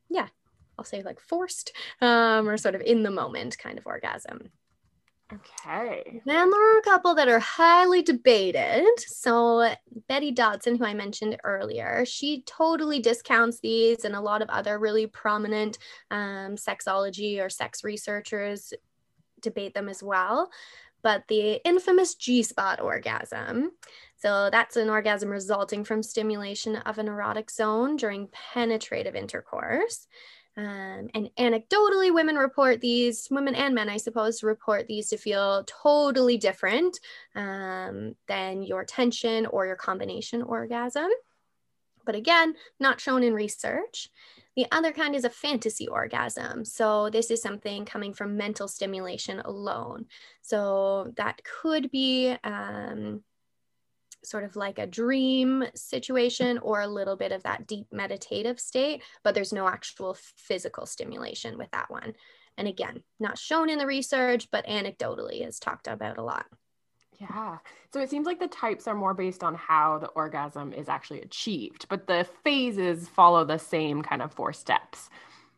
yeah, 0.10 0.28
I'll 0.78 0.86
say 0.86 1.02
like 1.02 1.20
forced 1.20 1.72
um, 2.02 2.48
or 2.48 2.58
sort 2.58 2.76
of 2.76 2.82
in 2.82 3.04
the 3.04 3.12
moment 3.12 3.58
kind 3.58 3.78
of 3.78 3.86
orgasm. 3.86 4.52
Okay. 5.34 6.22
Then 6.26 6.50
there 6.50 6.76
are 6.76 6.80
a 6.80 6.84
couple 6.84 7.16
that 7.16 7.30
are 7.30 7.40
highly 7.40 8.02
debated. 8.02 8.86
So, 8.98 9.74
Betty 10.10 10.32
Dodson, 10.32 10.76
who 10.76 10.84
I 10.84 10.94
mentioned 10.94 11.38
earlier, 11.46 12.04
she 12.06 12.42
totally 12.42 13.00
discounts 13.00 13.62
these, 13.62 14.04
and 14.04 14.14
a 14.14 14.20
lot 14.20 14.42
of 14.42 14.50
other 14.50 14.78
really 14.78 15.08
prominent 15.08 15.78
um, 16.10 16.58
sexology 16.58 17.42
or 17.42 17.50
sex 17.50 17.84
researchers 17.84 18.74
debate 19.42 19.74
them 19.74 19.88
as 19.88 20.04
well. 20.04 20.50
But 21.04 21.24
the 21.28 21.62
infamous 21.66 22.16
G 22.16 22.44
spot 22.44 22.80
orgasm. 22.80 23.72
So, 24.18 24.50
that's 24.52 24.76
an 24.76 24.90
orgasm 24.90 25.30
resulting 25.30 25.84
from 25.84 26.04
stimulation 26.04 26.76
of 26.76 27.00
an 27.00 27.08
erotic 27.08 27.50
zone 27.50 27.98
during 27.98 28.28
penetrative 28.28 29.16
intercourse. 29.16 30.08
Um, 30.58 31.10
and 31.14 31.30
anecdotally, 31.40 32.14
women 32.14 32.36
report 32.36 32.82
these, 32.82 33.28
women 33.32 33.56
and 33.56 33.74
men, 33.74 33.90
I 33.90 33.98
suppose, 33.98 34.44
report 34.44 34.86
these 34.88 35.10
to 35.10 35.18
feel 35.18 35.64
totally 35.64 36.38
different 36.38 37.00
um, 37.36 38.16
than 38.28 38.62
your 38.62 38.84
tension 38.84 39.46
or 39.46 39.66
your 39.66 39.78
combination 39.78 40.42
orgasm. 40.42 41.10
But 42.06 42.16
again, 42.16 42.56
not 42.80 43.00
shown 43.00 43.24
in 43.24 43.34
research. 43.34 44.10
The 44.58 44.66
other 44.72 44.92
kind 44.92 45.16
is 45.16 45.24
a 45.24 45.30
fantasy 45.30 45.88
orgasm. 45.88 46.66
So, 46.66 47.10
this 47.10 47.32
is 47.32 47.42
something 47.42 47.86
coming 47.86 48.14
from 48.14 48.38
mental 48.38 48.68
stimulation 48.68 49.40
alone. 49.40 50.08
So, 50.42 51.14
that 51.16 51.42
could 51.44 51.90
be 51.90 52.36
um, 52.44 53.24
sort 54.24 54.44
of 54.44 54.56
like 54.56 54.80
a 54.80 54.88
dream 54.88 55.64
situation 55.76 56.58
or 56.60 56.82
a 56.82 56.88
little 56.88 57.16
bit 57.16 57.32
of 57.32 57.44
that 57.44 57.68
deep 57.68 57.88
meditative 57.92 58.60
state, 58.60 59.04
but 59.24 59.34
there's 59.34 59.54
no 59.54 59.68
actual 59.68 60.18
physical 60.36 60.86
stimulation 60.86 61.58
with 61.58 61.72
that 61.72 61.90
one. 61.90 62.14
And 62.58 62.68
again, 62.68 63.04
not 63.20 63.38
shown 63.38 63.70
in 63.70 63.80
the 63.80 63.88
research, 63.88 64.50
but 64.52 64.68
anecdotally 64.68 65.48
is 65.48 65.60
talked 65.60 65.88
about 65.88 66.18
a 66.18 66.24
lot. 66.24 66.46
Yeah. 67.22 67.60
So 67.94 68.00
it 68.00 68.10
seems 68.10 68.26
like 68.26 68.40
the 68.40 68.48
types 68.48 68.88
are 68.88 68.96
more 68.96 69.14
based 69.14 69.44
on 69.44 69.54
how 69.54 70.00
the 70.00 70.08
orgasm 70.08 70.74
is 70.74 70.90
actually 70.90 71.22
achieved, 71.22 71.86
but 71.88 72.08
the 72.08 72.28
phases 72.44 73.08
follow 73.08 73.46
the 73.46 73.60
same 73.60 74.02
kind 74.02 74.24
of 74.24 74.34
four 74.34 74.54
steps. 74.54 75.10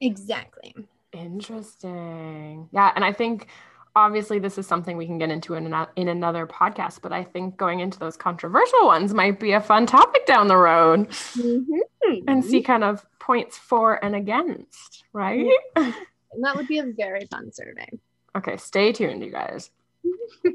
Exactly. 0.01 0.75
Interesting. 1.13 2.67
Yeah. 2.74 2.91
And 2.96 3.05
I 3.05 3.13
think 3.13 3.48
obviously 3.96 4.39
this 4.39 4.58
is 4.58 4.67
something 4.67 4.98
we 4.98 5.05
can 5.05 5.17
get 5.17 5.29
into 5.29 5.53
in, 5.53 5.72
an, 5.72 5.88
in 5.96 6.08
another 6.08 6.48
podcast 6.48 7.00
but 7.00 7.13
i 7.13 7.24
think 7.24 7.55
going 7.58 7.79
into 7.79 8.00
those 8.00 8.17
controversial 8.17 8.88
ones 8.88 9.13
might 9.13 9.39
be 9.39 9.51
a 9.51 9.62
fun 9.62 9.86
topic 9.86 10.25
down 10.25 10.48
the 10.48 10.58
road 10.58 11.08
mm-hmm. 11.10 12.27
and 12.27 12.43
see 12.43 12.60
kind 12.60 12.84
of 12.84 13.05
points 13.20 13.55
for 13.55 14.03
and 14.03 14.15
against 14.15 15.03
right 15.13 15.48
And 15.75 15.93
that 16.41 16.55
would 16.55 16.67
be 16.67 16.79
a 16.79 16.86
very 16.86 17.27
fun 17.29 17.51
survey 17.51 17.88
okay 18.36 18.58
stay 18.58 18.91
tuned 18.91 19.24
you 19.24 19.29
guys 19.29 19.70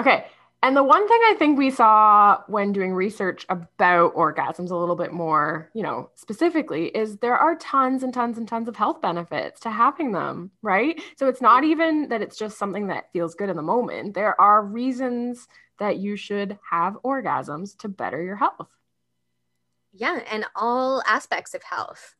okay 0.00 0.24
and 0.62 0.76
the 0.76 0.84
one 0.84 1.08
thing 1.08 1.20
I 1.24 1.34
think 1.38 1.56
we 1.56 1.70
saw 1.70 2.42
when 2.46 2.72
doing 2.72 2.92
research 2.92 3.46
about 3.48 4.14
orgasms 4.14 4.70
a 4.70 4.76
little 4.76 4.96
bit 4.96 5.10
more, 5.10 5.70
you 5.72 5.82
know, 5.82 6.10
specifically, 6.16 6.88
is 6.88 7.16
there 7.16 7.36
are 7.36 7.56
tons 7.56 8.02
and 8.02 8.12
tons 8.12 8.36
and 8.36 8.46
tons 8.46 8.68
of 8.68 8.76
health 8.76 9.00
benefits 9.00 9.60
to 9.60 9.70
having 9.70 10.12
them, 10.12 10.50
right? 10.60 11.00
So 11.16 11.28
it's 11.28 11.40
not 11.40 11.64
even 11.64 12.10
that 12.10 12.20
it's 12.20 12.36
just 12.36 12.58
something 12.58 12.88
that 12.88 13.10
feels 13.14 13.34
good 13.34 13.48
in 13.48 13.56
the 13.56 13.62
moment. 13.62 14.12
There 14.12 14.38
are 14.38 14.62
reasons 14.62 15.48
that 15.78 15.96
you 15.96 16.14
should 16.14 16.58
have 16.70 16.98
orgasms 17.02 17.74
to 17.78 17.88
better 17.88 18.22
your 18.22 18.36
health. 18.36 18.68
Yeah, 19.94 20.20
and 20.30 20.44
all 20.54 21.02
aspects 21.06 21.54
of 21.54 21.62
health, 21.62 22.14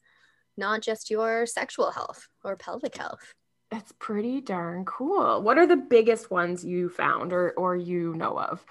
not 0.56 0.80
just 0.80 1.10
your 1.10 1.44
sexual 1.44 1.90
health 1.90 2.26
or 2.42 2.56
pelvic 2.56 2.96
health. 2.96 3.34
That's 3.71 3.93
pretty 3.93 4.41
darn 4.41 4.85
cool. 4.85 5.43
What 5.43 5.57
are 5.59 5.67
the 5.67 5.77
biggest 5.77 6.31
ones 6.31 6.65
you 6.65 6.89
found 6.89 7.33
or 7.33 7.53
or 7.53 7.77
you 7.77 8.15
know 8.15 8.39
of? 8.39 8.65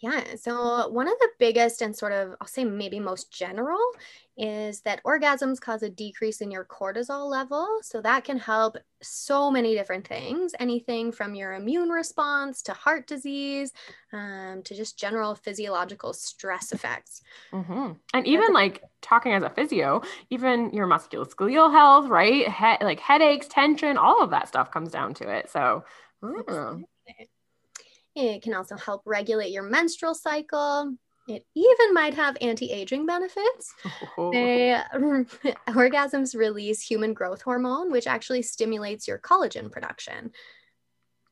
Yeah. 0.00 0.24
So, 0.36 0.88
one 0.88 1.08
of 1.08 1.18
the 1.20 1.28
biggest 1.38 1.82
and 1.82 1.94
sort 1.94 2.12
of, 2.12 2.34
I'll 2.40 2.46
say 2.46 2.64
maybe 2.64 2.98
most 2.98 3.30
general, 3.30 3.78
is 4.38 4.80
that 4.80 5.02
orgasms 5.04 5.60
cause 5.60 5.82
a 5.82 5.90
decrease 5.90 6.40
in 6.40 6.50
your 6.50 6.64
cortisol 6.64 7.30
level. 7.30 7.68
So, 7.82 8.00
that 8.00 8.24
can 8.24 8.38
help 8.38 8.78
so 9.02 9.50
many 9.50 9.74
different 9.74 10.08
things 10.08 10.54
anything 10.58 11.12
from 11.12 11.34
your 11.34 11.52
immune 11.52 11.90
response 11.90 12.62
to 12.62 12.72
heart 12.72 13.06
disease 13.06 13.72
um, 14.12 14.62
to 14.64 14.74
just 14.74 14.98
general 14.98 15.34
physiological 15.34 16.14
stress 16.14 16.72
effects. 16.72 17.20
Mm-hmm. 17.52 17.92
And 18.14 18.26
even 18.26 18.54
like 18.54 18.82
talking 19.02 19.32
as 19.34 19.42
a 19.42 19.50
physio, 19.50 20.00
even 20.30 20.70
your 20.72 20.86
musculoskeletal 20.86 21.72
health, 21.72 22.08
right? 22.08 22.48
He- 22.48 22.84
like 22.84 23.00
headaches, 23.00 23.48
tension, 23.48 23.98
all 23.98 24.22
of 24.22 24.30
that 24.30 24.48
stuff 24.48 24.70
comes 24.70 24.90
down 24.90 25.12
to 25.14 25.28
it. 25.28 25.50
So, 25.50 25.84
mm. 26.22 26.84
It 28.14 28.42
can 28.42 28.54
also 28.54 28.76
help 28.76 29.02
regulate 29.04 29.50
your 29.50 29.62
menstrual 29.62 30.14
cycle. 30.14 30.94
It 31.28 31.46
even 31.54 31.94
might 31.94 32.14
have 32.14 32.36
anti-aging 32.40 33.06
benefits. 33.06 33.74
Oh. 34.18 34.32
They, 34.32 34.80
orgasms 35.68 36.34
release 36.34 36.82
human 36.82 37.14
growth 37.14 37.42
hormone, 37.42 37.92
which 37.92 38.06
actually 38.06 38.42
stimulates 38.42 39.06
your 39.06 39.18
collagen 39.18 39.70
production. 39.70 40.32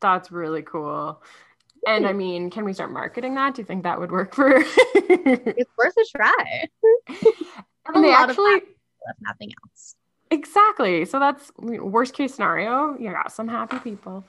That's 0.01 0.31
really 0.31 0.63
cool. 0.63 1.21
And 1.87 2.07
I 2.07 2.13
mean, 2.13 2.51
can 2.51 2.65
we 2.65 2.73
start 2.73 2.93
marketing 2.93 3.35
that? 3.37 3.55
Do 3.55 3.63
you 3.63 3.67
think 3.67 3.85
that 3.85 3.99
would 3.99 4.13
work 4.13 4.35
for? 4.35 4.53
it's 4.55 5.71
worth 5.77 5.95
a 5.97 6.05
try. 6.17 6.69
and 7.95 8.05
they 8.05 8.13
actually, 8.13 8.53
if 8.53 9.17
nothing 9.21 9.51
else. 9.65 9.95
Exactly. 10.31 11.05
So 11.05 11.19
that's 11.19 11.51
worst 11.57 12.15
case 12.15 12.35
scenario. 12.35 12.97
You 12.99 13.11
got 13.11 13.33
some 13.33 13.49
happy 13.49 13.79
people. 13.79 14.25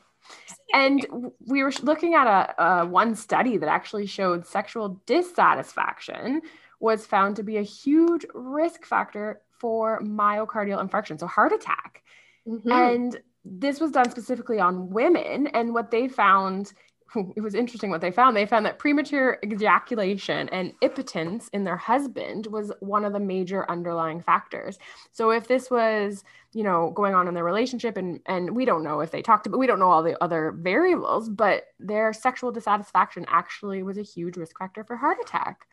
And 0.73 1.05
we 1.47 1.63
were 1.63 1.73
looking 1.81 2.13
at 2.13 2.27
a, 2.27 2.63
a 2.63 2.85
one 2.85 3.15
study 3.15 3.57
that 3.57 3.69
actually 3.69 4.05
showed 4.05 4.45
sexual 4.45 5.01
dissatisfaction 5.05 6.41
was 6.79 7.05
found 7.05 7.35
to 7.35 7.43
be 7.43 7.57
a 7.57 7.63
huge 7.63 8.25
risk 8.33 8.85
factor 8.85 9.41
for 9.59 10.01
myocardial 10.01 10.81
infarction, 10.81 11.19
so 11.19 11.27
heart 11.27 11.51
attack. 11.51 12.03
Mm-hmm. 12.47 12.71
And 12.71 13.19
this 13.43 13.79
was 13.79 13.91
done 13.91 14.09
specifically 14.09 14.59
on 14.59 14.89
women. 14.89 15.47
And 15.47 15.73
what 15.73 15.91
they 15.91 16.07
found 16.07 16.73
it 17.35 17.41
was 17.41 17.55
interesting 17.55 17.89
what 17.89 18.01
they 18.01 18.11
found. 18.11 18.35
They 18.35 18.45
found 18.45 18.65
that 18.65 18.79
premature 18.79 19.37
ejaculation 19.43 20.49
and 20.49 20.73
impotence 20.81 21.49
in 21.49 21.63
their 21.63 21.77
husband 21.77 22.47
was 22.47 22.71
one 22.79 23.05
of 23.05 23.13
the 23.13 23.19
major 23.19 23.69
underlying 23.69 24.21
factors. 24.21 24.77
So 25.11 25.31
if 25.31 25.47
this 25.47 25.71
was, 25.71 26.23
you 26.53 26.63
know, 26.63 26.91
going 26.95 27.13
on 27.13 27.27
in 27.27 27.33
their 27.33 27.43
relationship 27.43 27.97
and 27.97 28.19
and 28.25 28.55
we 28.55 28.65
don't 28.65 28.83
know 28.83 29.01
if 29.01 29.11
they 29.11 29.21
talked 29.21 29.47
about 29.47 29.59
we 29.59 29.67
don't 29.67 29.79
know 29.79 29.91
all 29.91 30.03
the 30.03 30.21
other 30.23 30.53
variables, 30.57 31.29
but 31.29 31.63
their 31.79 32.13
sexual 32.13 32.51
dissatisfaction 32.51 33.25
actually 33.27 33.83
was 33.83 33.97
a 33.97 34.03
huge 34.03 34.37
risk 34.37 34.57
factor 34.57 34.83
for 34.83 34.95
heart 34.95 35.17
attack. 35.21 35.65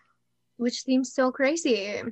Which 0.56 0.82
seems 0.82 1.12
so 1.12 1.30
crazy. 1.30 2.02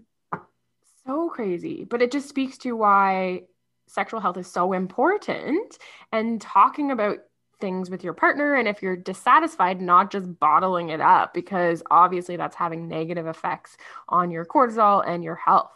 So 1.06 1.28
crazy. 1.30 1.84
But 1.84 2.02
it 2.02 2.10
just 2.10 2.28
speaks 2.28 2.58
to 2.58 2.72
why 2.72 3.42
sexual 3.86 4.20
health 4.20 4.36
is 4.38 4.50
so 4.50 4.72
important 4.72 5.78
and 6.12 6.40
talking 6.40 6.90
about 6.90 7.18
things 7.64 7.88
with 7.88 8.04
your 8.04 8.12
partner 8.12 8.56
and 8.56 8.68
if 8.68 8.82
you're 8.82 8.94
dissatisfied 8.94 9.80
not 9.80 10.12
just 10.12 10.38
bottling 10.38 10.90
it 10.90 11.00
up 11.00 11.32
because 11.32 11.82
obviously 11.90 12.36
that's 12.36 12.54
having 12.54 12.86
negative 12.88 13.26
effects 13.26 13.78
on 14.10 14.30
your 14.30 14.44
cortisol 14.44 15.02
and 15.06 15.24
your 15.24 15.34
health 15.34 15.72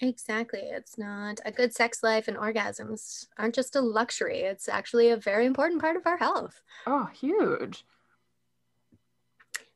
Exactly. 0.00 0.60
It's 0.60 0.96
not 0.96 1.40
a 1.44 1.50
good 1.50 1.74
sex 1.74 2.04
life 2.04 2.28
and 2.28 2.36
orgasms 2.36 3.26
aren't 3.36 3.56
just 3.56 3.74
a 3.74 3.80
luxury. 3.80 4.42
It's 4.42 4.68
actually 4.68 5.10
a 5.10 5.16
very 5.16 5.44
important 5.44 5.80
part 5.80 5.96
of 5.96 6.06
our 6.06 6.16
health. 6.16 6.62
Oh, 6.86 7.06
huge. 7.06 7.84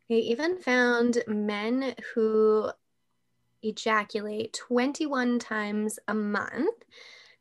They 0.09 0.19
even 0.19 0.59
found 0.59 1.25
men 1.27 1.97
who 2.15 2.71
ejaculate 3.63 4.53
21 4.53 5.41
times 5.41 5.99
a 6.07 6.15
month 6.15 6.85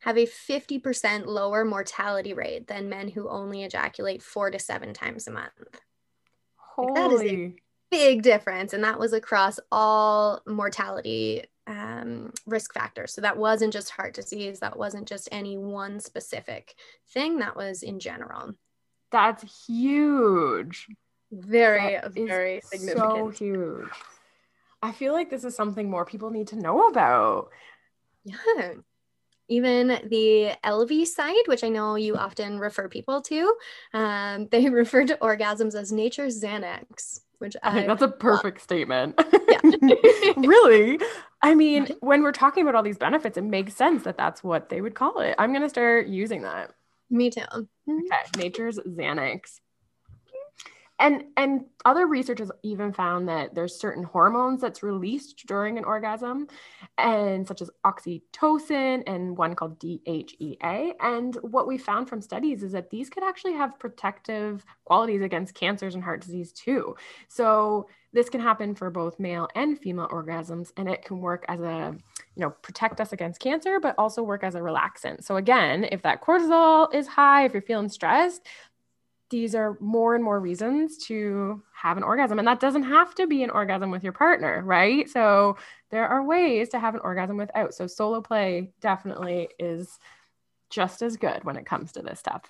have 0.02 0.18
a 0.18 0.26
50% 0.26 1.28
lower 1.28 1.64
mortality 1.64 2.34
rate 2.34 2.68
than 2.68 2.90
men 2.90 3.08
who 3.08 3.30
only 3.30 3.64
ejaculate 3.64 4.22
four 4.22 4.50
to 4.50 4.60
seven 4.60 4.94
times 4.94 5.28
a 5.28 5.32
month. 5.32 5.52
Like 6.78 6.96
that 6.96 7.12
is 7.12 7.22
a 7.22 7.56
big 7.92 8.24
difference. 8.24 8.74
And 8.74 8.84
that 8.84 9.00
was 9.00 9.14
across 9.14 9.60
all 9.72 10.42
mortality 10.48 11.44
um, 11.68 12.34
risk 12.48 12.74
factors. 12.74 13.14
So 13.14 13.22
that 13.22 13.38
wasn't 13.38 13.74
just 13.74 13.92
heart 13.92 14.16
disease, 14.16 14.60
that 14.60 14.78
wasn't 14.78 15.08
just 15.08 15.30
any 15.32 15.58
one 15.58 16.00
specific 16.00 16.76
thing, 17.14 17.38
that 17.38 17.56
was 17.56 17.84
in 17.84 18.00
general. 18.00 18.54
That's 19.12 19.68
huge. 19.68 20.88
Very, 21.32 21.94
that 21.94 22.14
very 22.14 22.62
significant. 22.64 23.06
So 23.06 23.30
huge. 23.30 23.90
I 24.82 24.92
feel 24.94 25.14
like 25.14 25.30
this 25.30 25.44
is 25.44 25.56
something 25.56 25.88
more 25.88 26.06
people 26.06 26.32
need 26.32 26.48
to 26.48 26.56
know 26.56 26.88
about. 26.88 27.50
Yeah 28.26 28.74
even 29.52 30.00
the 30.06 30.54
LV 30.64 31.06
site, 31.08 31.48
which 31.48 31.64
I 31.64 31.70
know 31.70 31.96
you 31.96 32.16
often 32.16 32.58
refer 32.58 32.88
people 32.88 33.22
to, 33.24 33.54
um, 33.94 34.48
they 34.52 34.70
refer 34.70 35.06
to 35.06 35.18
orgasms 35.18 35.76
as 35.76 35.92
nature's 35.92 36.42
Xanax, 36.42 37.20
which 37.40 37.56
I, 37.62 37.70
I 37.70 37.74
think 37.74 37.88
that's 37.88 38.02
a 38.02 38.08
perfect 38.08 38.58
love. 38.58 38.64
statement. 38.64 39.22
really? 40.38 41.00
I 41.42 41.54
mean, 41.54 41.88
when 42.00 42.24
we're 42.24 42.32
talking 42.32 42.64
about 42.64 42.76
all 42.76 42.84
these 42.84 42.98
benefits, 42.98 43.38
it 43.38 43.44
makes 43.44 43.76
sense 43.76 44.04
that 44.04 44.18
that's 44.18 44.44
what 44.44 44.70
they 44.70 44.80
would 44.80 44.96
call 44.96 45.20
it. 45.20 45.36
I'm 45.38 45.52
going 45.52 45.64
to 45.64 45.70
start 45.70 46.08
using 46.08 46.44
that. 46.44 46.72
Me 47.10 47.30
too. 47.30 47.42
Okay, 47.52 48.18
nature's 48.38 48.80
Xanax 48.80 49.60
and 51.02 51.24
and 51.36 51.66
other 51.84 52.06
researchers 52.06 52.52
even 52.62 52.94
found 52.94 53.28
that 53.28 53.56
there's 53.56 53.80
certain 53.80 54.04
hormones 54.04 54.62
that's 54.62 54.84
released 54.84 55.46
during 55.48 55.80
an 55.80 55.84
orgasm 55.84 56.48
and 57.00 57.48
such 57.48 57.62
as 57.62 57.72
oxytocin 57.86 59.02
and 59.08 59.36
one 59.36 59.56
called 59.56 59.80
DHEA 59.80 60.94
and 61.00 61.36
what 61.42 61.68
we 61.68 61.78
found 61.80 62.08
from 62.08 62.22
studies 62.22 62.62
is 62.62 62.72
that 62.72 62.92
these 62.92 63.10
could 63.10 63.24
actually 63.24 63.54
have 63.54 63.80
protective 63.80 64.64
qualities 64.86 65.24
against 65.24 65.56
cancers 65.56 65.96
and 65.96 66.04
heart 66.04 66.22
disease 66.22 66.52
too. 66.52 66.96
So 67.28 67.88
this 68.14 68.30
can 68.30 68.42
happen 68.42 68.76
for 68.76 68.92
both 68.92 69.20
male 69.20 69.48
and 69.56 69.80
female 69.80 70.08
orgasms 70.10 70.72
and 70.78 70.88
it 70.88 71.04
can 71.04 71.20
work 71.20 71.46
as 71.48 71.62
a 71.62 71.96
you 72.36 72.42
know 72.42 72.52
protect 72.62 73.02
us 73.02 73.12
against 73.12 73.40
cancer 73.40 73.80
but 73.80 73.96
also 73.98 74.22
work 74.22 74.44
as 74.44 74.54
a 74.54 74.60
relaxant. 74.60 75.24
So 75.24 75.38
again 75.38 75.88
if 75.92 76.04
that 76.04 76.22
cortisol 76.22 76.94
is 76.94 77.08
high 77.08 77.46
if 77.46 77.54
you're 77.54 77.62
feeling 77.64 77.90
stressed 77.90 78.46
these 79.32 79.56
are 79.56 79.76
more 79.80 80.14
and 80.14 80.24
more 80.24 80.40
reasons 80.40 80.98
to 81.08 81.64
have 81.74 81.98
an 81.98 82.04
orgasm. 82.04 82.38
And 82.38 82.48
that 82.48 82.60
doesn't 82.60 82.84
have 82.84 83.16
to 83.16 83.26
be 83.26 83.42
an 83.42 83.50
orgasm 83.50 83.90
with 83.90 84.04
your 84.04 84.14
partner, 84.14 84.62
right? 84.64 85.10
So 85.10 85.58
there 85.90 86.08
are 86.08 86.24
ways 86.24 86.70
to 86.70 86.80
have 86.80 86.94
an 86.94 87.02
orgasm 87.04 87.38
without. 87.38 87.74
So 87.74 87.88
solo 87.88 88.22
play 88.22 88.72
definitely 88.82 89.50
is 89.58 89.98
just 90.70 91.02
as 91.02 91.18
good 91.18 91.44
when 91.44 91.58
it 91.58 91.66
comes 91.66 91.94
to 91.94 92.04
this 92.04 92.20
stuff. 92.20 92.44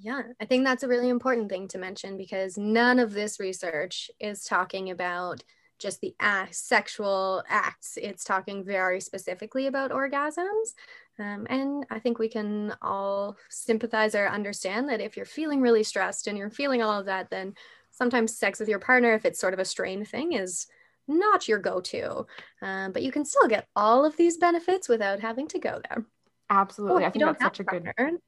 Yeah, 0.00 0.22
I 0.40 0.44
think 0.44 0.64
that's 0.64 0.84
a 0.84 0.88
really 0.88 1.08
important 1.08 1.50
thing 1.50 1.66
to 1.68 1.78
mention 1.78 2.16
because 2.16 2.56
none 2.56 2.98
of 2.98 3.12
this 3.12 3.40
research 3.40 4.10
is 4.20 4.44
talking 4.44 4.90
about 4.90 5.42
just 5.78 6.00
the 6.00 6.14
sexual 6.50 7.42
acts. 7.48 7.98
It's 8.00 8.24
talking 8.24 8.64
very 8.64 9.00
specifically 9.00 9.66
about 9.66 9.90
orgasms. 9.90 10.74
Um, 11.22 11.46
and 11.48 11.86
I 11.90 11.98
think 11.98 12.18
we 12.18 12.28
can 12.28 12.74
all 12.82 13.36
sympathize 13.48 14.14
or 14.14 14.26
understand 14.26 14.88
that 14.88 15.00
if 15.00 15.16
you're 15.16 15.26
feeling 15.26 15.60
really 15.60 15.84
stressed 15.84 16.26
and 16.26 16.36
you're 16.36 16.50
feeling 16.50 16.82
all 16.82 16.98
of 16.98 17.06
that, 17.06 17.30
then 17.30 17.54
sometimes 17.90 18.36
sex 18.36 18.58
with 18.58 18.68
your 18.68 18.78
partner, 18.78 19.14
if 19.14 19.24
it's 19.24 19.38
sort 19.38 19.54
of 19.54 19.60
a 19.60 19.64
strained 19.64 20.08
thing, 20.08 20.32
is 20.32 20.66
not 21.06 21.48
your 21.48 21.58
go 21.58 21.80
to. 21.80 22.26
Um, 22.60 22.92
but 22.92 23.02
you 23.02 23.12
can 23.12 23.24
still 23.24 23.46
get 23.46 23.68
all 23.76 24.04
of 24.04 24.16
these 24.16 24.36
benefits 24.36 24.88
without 24.88 25.20
having 25.20 25.46
to 25.48 25.58
go 25.58 25.80
there. 25.88 26.04
Absolutely. 26.50 27.04
I 27.04 27.10
think 27.10 27.24
that's 27.24 27.42
such 27.42 27.60
a 27.60 27.64
good. 27.64 27.84
Partner, 27.84 28.18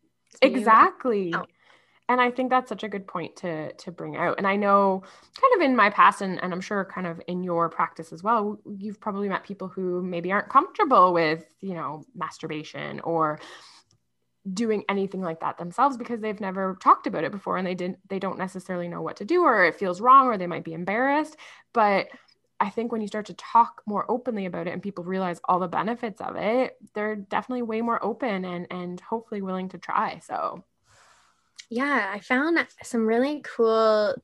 exactly. 0.40 1.30
You, 1.30 1.36
oh 1.36 1.46
and 2.08 2.20
i 2.20 2.30
think 2.30 2.50
that's 2.50 2.68
such 2.68 2.84
a 2.84 2.88
good 2.88 3.06
point 3.06 3.34
to 3.36 3.72
to 3.74 3.90
bring 3.90 4.16
out 4.16 4.36
and 4.38 4.46
i 4.46 4.56
know 4.56 5.02
kind 5.40 5.54
of 5.56 5.62
in 5.62 5.76
my 5.76 5.90
past 5.90 6.20
and, 6.20 6.42
and 6.42 6.52
i'm 6.52 6.60
sure 6.60 6.84
kind 6.84 7.06
of 7.06 7.20
in 7.26 7.42
your 7.42 7.68
practice 7.68 8.12
as 8.12 8.22
well 8.22 8.58
you've 8.78 9.00
probably 9.00 9.28
met 9.28 9.44
people 9.44 9.68
who 9.68 10.02
maybe 10.02 10.32
aren't 10.32 10.48
comfortable 10.48 11.12
with 11.12 11.44
you 11.60 11.74
know 11.74 12.04
masturbation 12.14 13.00
or 13.00 13.38
doing 14.52 14.84
anything 14.90 15.22
like 15.22 15.40
that 15.40 15.56
themselves 15.56 15.96
because 15.96 16.20
they've 16.20 16.40
never 16.40 16.76
talked 16.82 17.06
about 17.06 17.24
it 17.24 17.32
before 17.32 17.56
and 17.56 17.66
they 17.66 17.74
didn't 17.74 17.98
they 18.10 18.18
don't 18.18 18.38
necessarily 18.38 18.88
know 18.88 19.00
what 19.00 19.16
to 19.16 19.24
do 19.24 19.42
or 19.42 19.64
it 19.64 19.74
feels 19.74 20.02
wrong 20.02 20.26
or 20.26 20.36
they 20.36 20.46
might 20.46 20.64
be 20.64 20.74
embarrassed 20.74 21.36
but 21.72 22.08
I 22.60 22.70
think 22.70 22.92
when 22.92 23.00
you 23.00 23.08
start 23.08 23.26
to 23.26 23.34
talk 23.34 23.82
more 23.86 24.10
openly 24.10 24.46
about 24.46 24.68
it 24.68 24.72
and 24.72 24.82
people 24.82 25.04
realize 25.04 25.40
all 25.44 25.58
the 25.58 25.68
benefits 25.68 26.20
of 26.20 26.36
it, 26.36 26.76
they're 26.94 27.16
definitely 27.16 27.62
way 27.62 27.82
more 27.82 28.02
open 28.02 28.44
and 28.44 28.66
and 28.70 29.00
hopefully 29.00 29.42
willing 29.42 29.68
to 29.70 29.78
try. 29.78 30.20
So 30.20 30.64
yeah, 31.70 32.10
I 32.12 32.20
found 32.20 32.66
some 32.82 33.06
really 33.06 33.42
cool, 33.44 34.14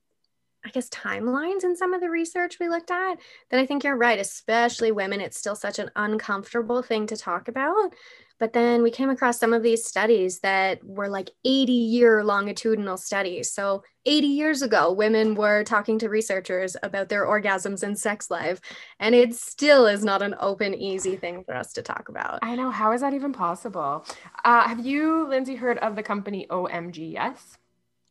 I 0.65 0.71
guess, 0.71 0.89
timelines 0.91 1.65
in 1.65 1.75
some 1.77 1.95
of 1.95 2.01
the 2.01 2.11
research 2.11 2.59
we 2.61 2.69
looked 2.69 2.91
at 2.91 3.19
that 3.51 3.61
I 3.61 3.67
think 3.67 3.83
you're 3.83 3.97
right, 3.97 4.19
especially 4.19 4.93
women. 4.93 5.21
It's 5.21 5.39
still 5.39 5.57
such 5.57 5.79
an 5.79 5.91
uncomfortable 5.97 6.83
thing 6.83 7.07
to 7.07 7.17
talk 7.17 7.49
about. 7.49 7.95
But 8.41 8.55
then 8.55 8.83
we 8.83 8.91
came 8.91 9.11
across 9.11 9.39
some 9.39 9.53
of 9.53 9.63
these 9.63 9.85
studies 9.85 10.41
that 10.41 10.83
were 10.83 11.09
like 11.09 11.31
80 11.45 11.73
year 11.73 12.25
longitudinal 12.25 12.97
studies. 12.97 13.53
So 13.53 13.85
80 14.07 14.27
years 14.29 14.63
ago, 14.63 14.93
women 14.93 15.35
were 15.35 15.63
talking 15.63 15.99
to 15.99 16.09
researchers 16.09 16.75
about 16.83 17.11
their 17.11 17.27
orgasms 17.27 17.83
and 17.83 17.99
sex 17.99 18.31
life. 18.31 18.61
And 18.99 19.15
it 19.15 19.35
still 19.35 19.87
is 19.87 20.03
not 20.03 20.23
an 20.23 20.35
open, 20.41 20.75
easy 20.75 21.17
thing 21.17 21.45
for 21.45 21.55
us 21.55 21.75
to 21.75 21.83
talk 21.83 22.09
about. 22.09 22.39
I 22.43 22.57
know. 22.57 22.71
How 22.71 22.93
is 22.93 23.03
that 23.03 23.13
even 23.13 23.35
possible? 23.35 24.07
Uh, 24.43 24.67
have 24.67 24.85
you, 24.85 25.29
Lindsay, 25.29 25.57
heard 25.57 25.77
of 25.79 25.95
the 25.95 26.03
company 26.03 26.47
OMG? 26.49 27.13
Yes. 27.13 27.59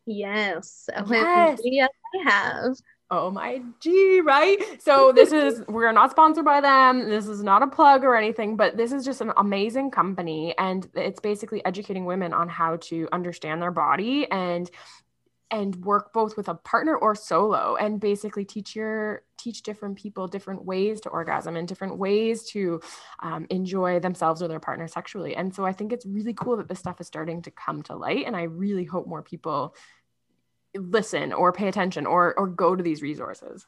Yes. 0.06 0.88
OMG, 0.96 1.58
yes, 1.64 1.88
I 2.14 2.30
have. 2.30 2.76
Oh 3.12 3.28
my 3.28 3.60
g 3.80 4.20
right? 4.20 4.56
So 4.80 5.10
this 5.10 5.32
is 5.32 5.64
we're 5.68 5.90
not 5.90 6.12
sponsored 6.12 6.44
by 6.44 6.60
them. 6.60 7.08
This 7.08 7.26
is 7.26 7.42
not 7.42 7.60
a 7.62 7.66
plug 7.66 8.04
or 8.04 8.14
anything 8.14 8.56
but 8.56 8.76
this 8.76 8.92
is 8.92 9.04
just 9.04 9.20
an 9.20 9.32
amazing 9.36 9.90
company 9.90 10.54
and 10.58 10.88
it's 10.94 11.18
basically 11.20 11.64
educating 11.64 12.04
women 12.04 12.32
on 12.32 12.48
how 12.48 12.76
to 12.76 13.08
understand 13.12 13.60
their 13.60 13.72
body 13.72 14.30
and 14.30 14.70
and 15.50 15.76
work 15.84 16.12
both 16.12 16.36
with 16.36 16.48
a 16.48 16.54
partner 16.54 16.96
or 16.96 17.14
solo 17.14 17.76
and 17.76 18.00
basically 18.00 18.44
teach 18.44 18.76
your 18.76 19.22
teach 19.36 19.62
different 19.62 19.96
people 19.96 20.28
different 20.28 20.64
ways 20.64 21.00
to 21.00 21.08
orgasm 21.08 21.56
and 21.56 21.66
different 21.66 21.96
ways 21.96 22.44
to 22.44 22.80
um, 23.20 23.46
enjoy 23.50 23.98
themselves 23.98 24.42
or 24.42 24.48
their 24.48 24.60
partner 24.60 24.86
sexually. 24.86 25.34
And 25.34 25.54
so 25.54 25.64
i 25.64 25.72
think 25.72 25.92
it's 25.92 26.06
really 26.06 26.34
cool 26.34 26.56
that 26.58 26.68
this 26.68 26.78
stuff 26.78 27.00
is 27.00 27.06
starting 27.06 27.42
to 27.42 27.50
come 27.50 27.82
to 27.84 27.96
light 27.96 28.26
and 28.26 28.36
i 28.36 28.42
really 28.42 28.84
hope 28.84 29.06
more 29.06 29.22
people 29.22 29.74
listen 30.74 31.32
or 31.32 31.52
pay 31.52 31.68
attention 31.68 32.06
or 32.06 32.38
or 32.38 32.46
go 32.46 32.76
to 32.76 32.82
these 32.82 33.02
resources. 33.02 33.66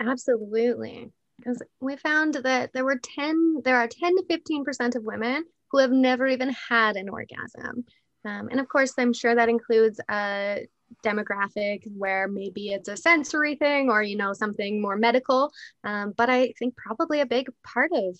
Absolutely. 0.00 1.12
Because 1.38 1.62
we 1.80 1.96
found 1.96 2.34
that 2.34 2.72
there 2.72 2.84
were 2.84 3.00
10 3.16 3.62
there 3.64 3.76
are 3.76 3.88
10 3.88 4.16
to 4.16 4.24
15 4.28 4.64
percent 4.64 4.94
of 4.96 5.04
women 5.04 5.44
who 5.70 5.78
have 5.78 5.90
never 5.90 6.26
even 6.26 6.54
had 6.68 6.96
an 6.96 7.08
orgasm 7.08 7.84
um, 8.24 8.48
and 8.50 8.60
of 8.60 8.68
course 8.68 8.94
i'm 8.98 9.12
sure 9.12 9.34
that 9.34 9.48
includes 9.48 10.00
a 10.10 10.66
demographic 11.04 11.82
where 11.96 12.26
maybe 12.26 12.68
it's 12.68 12.88
a 12.88 12.96
sensory 12.96 13.54
thing 13.54 13.90
or 13.90 14.02
you 14.02 14.16
know 14.16 14.32
something 14.32 14.80
more 14.80 14.96
medical 14.96 15.52
um, 15.84 16.12
but 16.16 16.28
i 16.28 16.52
think 16.58 16.76
probably 16.76 17.20
a 17.20 17.26
big 17.26 17.48
part 17.64 17.90
of 17.92 18.18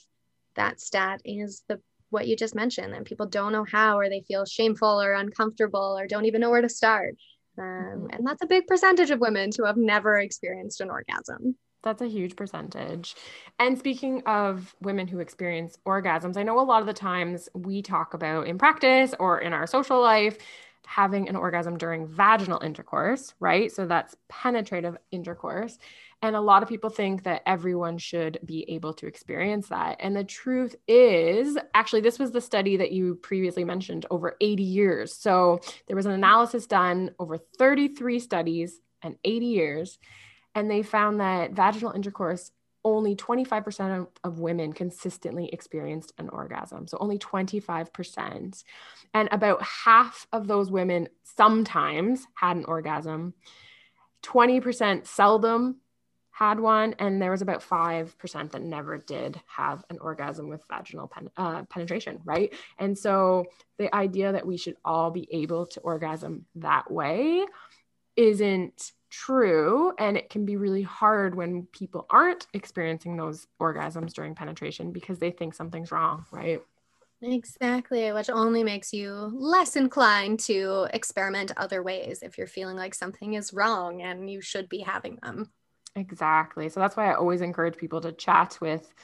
that 0.57 0.81
stat 0.81 1.21
is 1.25 1.63
the 1.69 1.81
what 2.11 2.27
you 2.27 2.35
just 2.35 2.57
mentioned 2.57 2.93
that 2.93 3.05
people 3.05 3.27
don't 3.27 3.53
know 3.53 3.65
how 3.71 3.97
or 3.97 4.09
they 4.09 4.21
feel 4.27 4.45
shameful 4.45 5.01
or 5.01 5.13
uncomfortable 5.13 5.97
or 5.97 6.09
don't 6.09 6.25
even 6.25 6.41
know 6.41 6.51
where 6.51 6.63
to 6.63 6.69
start 6.69 7.15
um, 7.59 7.65
mm-hmm. 7.65 8.07
and 8.13 8.27
that's 8.27 8.43
a 8.43 8.47
big 8.47 8.67
percentage 8.67 9.11
of 9.11 9.21
women 9.21 9.51
who 9.57 9.65
have 9.65 9.77
never 9.77 10.19
experienced 10.19 10.81
an 10.81 10.91
orgasm. 10.91 11.57
That's 11.83 12.03
a 12.03 12.09
huge 12.09 12.37
percentage. 12.37 13.15
And 13.59 13.79
speaking 13.79 14.23
of 14.27 14.75
women 14.81 15.09
who 15.09 15.21
experience 15.21 15.79
orgasms, 15.87 16.37
I 16.37 16.43
know 16.43 16.61
a 16.61 16.63
lot 16.63 16.81
of 16.81 16.87
the 16.87 16.93
times 16.93 17.49
we 17.55 17.81
talk 17.81 18.15
about 18.15 18.47
in 18.47 18.59
practice 18.59 19.15
or 19.19 19.41
in 19.41 19.53
our 19.53 19.67
social 19.67 20.01
life 20.01 20.37
having 20.87 21.29
an 21.29 21.37
orgasm 21.37 21.79
during 21.79 22.07
vaginal 22.07 22.61
intercourse, 22.61 23.35
right? 23.39 23.71
So 23.71 23.87
that's 23.87 24.17
penetrative 24.29 24.97
intercourse. 25.13 25.79
And 26.23 26.35
a 26.37 26.41
lot 26.41 26.63
of 26.63 26.69
people 26.69 26.91
think 26.91 27.23
that 27.23 27.43
everyone 27.47 27.97
should 27.97 28.39
be 28.45 28.69
able 28.69 28.93
to 28.95 29.07
experience 29.07 29.69
that. 29.69 29.97
And 30.01 30.15
the 30.15 30.25
truth 30.25 30.75
is, 30.89 31.57
actually, 31.75 32.01
this 32.03 32.19
was 32.19 32.33
the 32.33 32.41
study 32.41 32.77
that 32.77 32.93
you 32.93 33.15
previously 33.15 33.65
mentioned 33.65 34.05
over 34.11 34.37
80 34.41 34.63
years. 34.63 35.15
So 35.15 35.61
there 35.87 35.97
was 35.97 36.07
an 36.07 36.13
analysis 36.13 36.67
done 36.67 37.13
over 37.19 37.39
33 37.39 38.19
studies 38.19 38.81
and 39.03 39.17
80 39.25 39.47
years. 39.47 39.99
And 40.55 40.71
they 40.71 40.83
found 40.83 41.21
that 41.21 41.53
vaginal 41.53 41.93
intercourse 41.93 42.51
only 42.85 43.15
25% 43.15 44.01
of, 44.01 44.09
of, 44.25 44.39
women 44.39 44.73
consistently 44.73 45.49
experienced 45.53 46.13
an 46.17 46.31
orgasm. 46.31 46.87
So 46.87 46.97
only 46.99 47.19
25%. 47.19 48.65
And 49.13 49.29
about 49.31 49.63
half 49.63 50.27
of 50.33 50.47
those 50.47 50.71
women 50.71 51.09
sometimes 51.25 52.27
had 52.35 52.57
an 52.57 52.65
orgasm. 52.65 53.35
20% 54.23 55.07
seldom 55.07 55.77
had 56.31 56.59
one, 56.59 56.95
and 56.99 57.21
there 57.21 57.31
was 57.31 57.43
about 57.43 57.63
5% 57.63 58.51
that 58.53 58.63
never 58.63 58.97
did 58.97 59.39
have 59.47 59.85
an 59.91 59.99
orgasm 59.99 60.49
with 60.49 60.63
vaginal 60.71 61.07
pen, 61.07 61.29
uh, 61.37 61.65
penetration, 61.65 62.21
right? 62.25 62.55
And 62.79 62.97
so 62.97 63.45
the 63.79 63.95
idea 63.95 64.33
that 64.33 64.47
we 64.47 64.57
should 64.57 64.77
all 64.83 65.11
be 65.11 65.29
able 65.31 65.67
to 65.67 65.81
orgasm 65.81 66.47
that 66.55 66.91
way 66.91 67.45
isn't 68.17 68.93
true. 69.11 69.93
And 69.99 70.17
it 70.17 70.31
can 70.31 70.45
be 70.45 70.57
really 70.57 70.83
hard 70.83 71.35
when 71.35 71.67
people 71.73 72.07
aren't 72.11 72.47
experiencing 72.55 73.17
those 73.17 73.47
orgasms 73.61 74.13
during 74.13 74.35
penetration 74.35 74.93
because 74.93 75.19
they 75.19 75.31
think 75.31 75.55
something's 75.55 75.93
wrong, 75.93 76.25
right? 76.31 76.63
Exactly, 77.23 78.13
which 78.13 78.31
only 78.31 78.65
makes 78.65 78.95
you 78.95 79.13
less 79.35 79.77
inclined 79.77 80.41
to 80.41 80.87
experiment 80.95 81.53
other 81.57 81.83
ways 81.83 82.21
if 82.23 82.39
you're 82.39 82.47
feeling 82.47 82.77
like 82.77 82.95
something 82.95 83.35
is 83.35 83.53
wrong 83.53 84.01
and 84.01 84.31
you 84.31 84.41
should 84.41 84.69
be 84.71 84.79
having 84.79 85.19
them. 85.23 85.51
Exactly. 85.97 86.69
So 86.71 86.81
that's 86.81 86.97
why 86.97 87.11
I 87.11 87.15
always 87.15 87.43
encourage 87.43 87.77
people 87.77 88.01
to 88.01 88.13
chat 88.13 88.57
with 88.61 88.95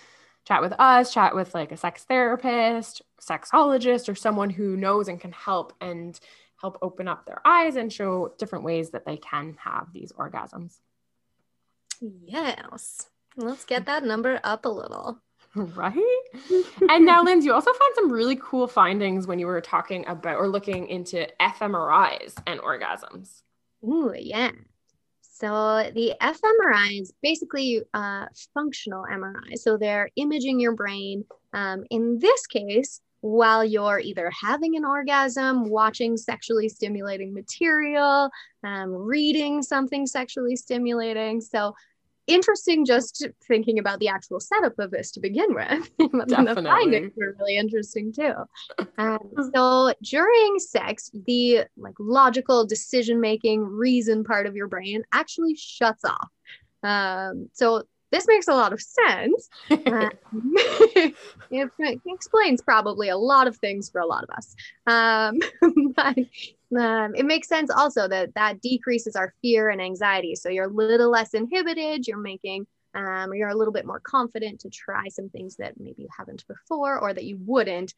chat 0.47 0.63
with 0.63 0.73
us, 0.79 1.13
chat 1.13 1.35
with 1.35 1.55
like 1.55 1.73
a 1.73 1.77
sex 1.77 2.05
therapist, 2.05 3.03
sexologist 3.21 4.09
or 4.09 4.15
someone 4.15 4.49
who 4.49 4.77
knows 4.77 5.09
and 5.09 5.21
can 5.21 5.33
help 5.33 5.73
and 5.81 6.19
help 6.61 6.79
open 6.83 7.09
up 7.09 7.27
their 7.27 7.41
eyes 7.45 7.77
and 7.77 7.93
show 7.93 8.35
different 8.39 8.65
ways 8.65 8.91
that 8.91 9.05
they 9.05 9.17
can 9.17 9.57
have 9.63 9.93
these 9.93 10.13
orgasms. 10.13 10.79
Yes. 12.01 13.09
Let's 13.37 13.65
get 13.65 13.87
that 13.87 14.05
number 14.05 14.41
up 14.43 14.65
a 14.65 14.69
little. 14.69 15.21
right? 15.55 16.23
and 16.91 17.07
now, 17.07 17.23
Linz, 17.23 17.45
you 17.45 17.53
also 17.53 17.73
found 17.73 17.95
some 17.95 18.13
really 18.13 18.39
cool 18.43 18.67
findings 18.67 19.27
when 19.27 19.39
you 19.39 19.47
were 19.47 19.61
talking 19.61 20.07
about 20.07 20.37
or 20.37 20.49
looking 20.49 20.89
into 20.89 21.27
fMRIs 21.41 22.35
and 22.47 22.61
orgasms. 22.61 23.43
Ooh, 23.85 24.13
yeah. 24.19 24.51
So 25.21 25.91
the 25.95 26.15
fMRI 26.21 27.01
is 27.01 27.13
basically 27.23 27.83
uh, 27.93 28.27
functional 28.55 29.05
MRI. 29.05 29.57
So 29.57 29.77
they're 29.77 30.09
imaging 30.17 30.61
your 30.61 30.75
brain. 30.75 31.25
Um, 31.53 31.85
in 31.91 32.19
this 32.19 32.47
case, 32.47 33.01
while 33.27 33.65
you're 33.65 33.99
either 33.99 34.31
having 34.31 34.77
an 34.77 34.85
orgasm, 34.85 35.69
watching 35.69 36.17
sexually 36.17 36.69
stimulating 36.69 37.35
material, 37.35 38.31
um, 38.63 38.91
reading 38.91 39.63
something 39.63 40.07
sexually 40.07 40.57
stimulating. 40.57 41.41
So 41.41 41.75
interesting 42.27 42.85
just 42.85 43.27
thinking 43.47 43.79
about 43.79 44.01
the 44.01 44.09
actual 44.09 44.41
setup 44.41 44.79
of 44.79 44.91
this 44.91 45.11
to 45.13 45.21
begin 45.21 45.55
with. 45.55 45.91
Definitely. 46.29 46.55
the 46.55 46.63
findings 46.63 47.13
were 47.17 47.37
really 47.39 47.57
interesting 47.57 48.13
too. 48.13 48.35
Um, 48.99 49.31
so 49.55 49.93
during 50.03 50.59
sex, 50.59 51.11
the 51.27 51.65
like 51.77 51.95
logical 51.99 52.67
decision 52.67 53.21
making 53.21 53.63
reason 53.63 54.25
part 54.25 54.47
of 54.47 54.57
your 54.57 54.69
brain 54.69 55.03
actually 55.13 55.55
shuts 55.55 56.03
off. 56.03 56.31
Um, 56.83 57.51
so 57.53 57.83
this 58.17 58.27
makes 58.27 58.49
a 58.49 58.55
lot 58.55 58.73
of 58.73 58.81
sense. 58.81 59.51
Uh, 59.71 60.09
it, 60.33 61.15
it, 61.51 62.01
explains 62.07 62.63
probably 62.63 63.11
a 63.11 63.17
lot 63.17 63.47
of 63.47 63.57
things 63.57 63.91
for 63.91 64.01
a 64.01 64.07
lot 64.07 64.25
of 64.25 64.31
us. 64.31 64.57
Um, 64.87 65.39
but 65.95 66.17
um, 66.81 67.15
it 67.15 67.27
makes 67.27 67.49
sense 67.49 67.71
also 67.71 68.09
that 68.09 68.35
that 68.35 68.63
decreases 68.63 69.17
our 69.17 69.35
fear 69.43 69.69
and 69.69 69.83
anxiety. 69.83 70.35
So 70.35 70.49
you're 70.49 70.65
a 70.65 70.69
little 70.73 71.11
less 71.11 71.35
inhibited. 71.35 72.07
You're 72.09 72.19
making 72.19 72.67
um, 72.95 73.35
you're 73.35 73.51
a 73.51 73.55
little 73.55 73.75
bit 73.75 73.85
more 73.85 74.01
confident 74.01 74.61
to 74.61 74.71
try 74.71 75.09
some 75.09 75.29
things 75.29 75.57
that 75.57 75.79
maybe 75.79 76.03
you 76.03 76.09
haven't 76.17 76.47
before 76.47 76.99
or 76.99 77.13
that 77.13 77.25
you 77.25 77.39
wouldn't 77.45 77.93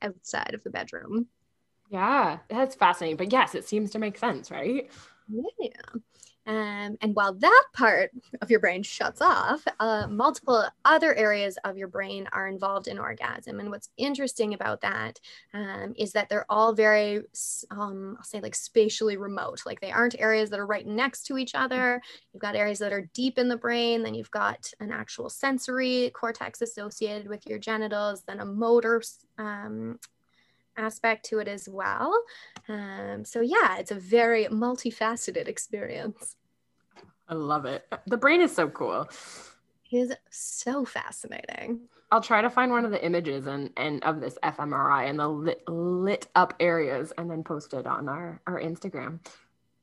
outside 0.00 0.54
of 0.54 0.64
the 0.64 0.70
bedroom. 0.70 1.26
Yeah, 1.90 2.38
that's 2.48 2.74
fascinating. 2.74 3.18
But 3.18 3.32
yes, 3.32 3.54
it 3.54 3.68
seems 3.68 3.90
to 3.90 3.98
make 3.98 4.16
sense, 4.16 4.50
right? 4.50 4.90
Yeah. 5.28 5.70
Um, 6.48 6.96
and 7.02 7.14
while 7.14 7.34
that 7.34 7.64
part 7.74 8.10
of 8.40 8.50
your 8.50 8.58
brain 8.58 8.82
shuts 8.82 9.20
off, 9.20 9.62
uh, 9.80 10.06
multiple 10.08 10.64
other 10.86 11.14
areas 11.14 11.58
of 11.64 11.76
your 11.76 11.88
brain 11.88 12.26
are 12.32 12.48
involved 12.48 12.88
in 12.88 12.98
orgasm. 12.98 13.60
And 13.60 13.70
what's 13.70 13.90
interesting 13.98 14.54
about 14.54 14.80
that 14.80 15.20
um, 15.52 15.92
is 15.98 16.12
that 16.12 16.30
they're 16.30 16.46
all 16.48 16.72
very, 16.72 17.22
um, 17.70 18.16
I'll 18.18 18.24
say, 18.24 18.40
like 18.40 18.54
spatially 18.54 19.18
remote. 19.18 19.60
Like 19.66 19.80
they 19.80 19.92
aren't 19.92 20.18
areas 20.18 20.48
that 20.48 20.58
are 20.58 20.66
right 20.66 20.86
next 20.86 21.24
to 21.24 21.36
each 21.36 21.54
other. 21.54 22.00
You've 22.32 22.40
got 22.40 22.56
areas 22.56 22.78
that 22.78 22.94
are 22.94 23.10
deep 23.12 23.38
in 23.38 23.48
the 23.48 23.56
brain, 23.56 24.02
then 24.02 24.14
you've 24.14 24.30
got 24.30 24.72
an 24.80 24.90
actual 24.90 25.28
sensory 25.28 26.10
cortex 26.14 26.62
associated 26.62 27.28
with 27.28 27.46
your 27.46 27.58
genitals, 27.58 28.22
then 28.22 28.40
a 28.40 28.46
motor 28.46 29.02
um, 29.36 29.98
aspect 30.78 31.26
to 31.26 31.38
it 31.40 31.48
as 31.48 31.68
well. 31.68 32.14
Um, 32.68 33.24
so, 33.24 33.40
yeah, 33.40 33.78
it's 33.78 33.90
a 33.90 33.96
very 33.96 34.46
multifaceted 34.46 35.48
experience. 35.48 36.36
I 37.28 37.34
love 37.34 37.66
it. 37.66 37.86
The 38.06 38.16
brain 38.16 38.40
is 38.40 38.54
so 38.54 38.68
cool. 38.68 39.08
It 39.90 39.96
is 39.96 40.12
so 40.30 40.84
fascinating. 40.84 41.80
I'll 42.10 42.22
try 42.22 42.40
to 42.40 42.48
find 42.48 42.70
one 42.70 42.86
of 42.86 42.90
the 42.90 43.04
images 43.04 43.46
and, 43.46 43.70
and 43.76 44.02
of 44.02 44.20
this 44.20 44.38
fMRI 44.42 45.10
and 45.10 45.18
the 45.18 45.28
lit, 45.28 45.62
lit 45.68 46.26
up 46.34 46.54
areas 46.58 47.12
and 47.18 47.30
then 47.30 47.44
post 47.44 47.74
it 47.74 47.86
on 47.86 48.08
our, 48.08 48.40
our 48.46 48.58
Instagram. 48.58 49.18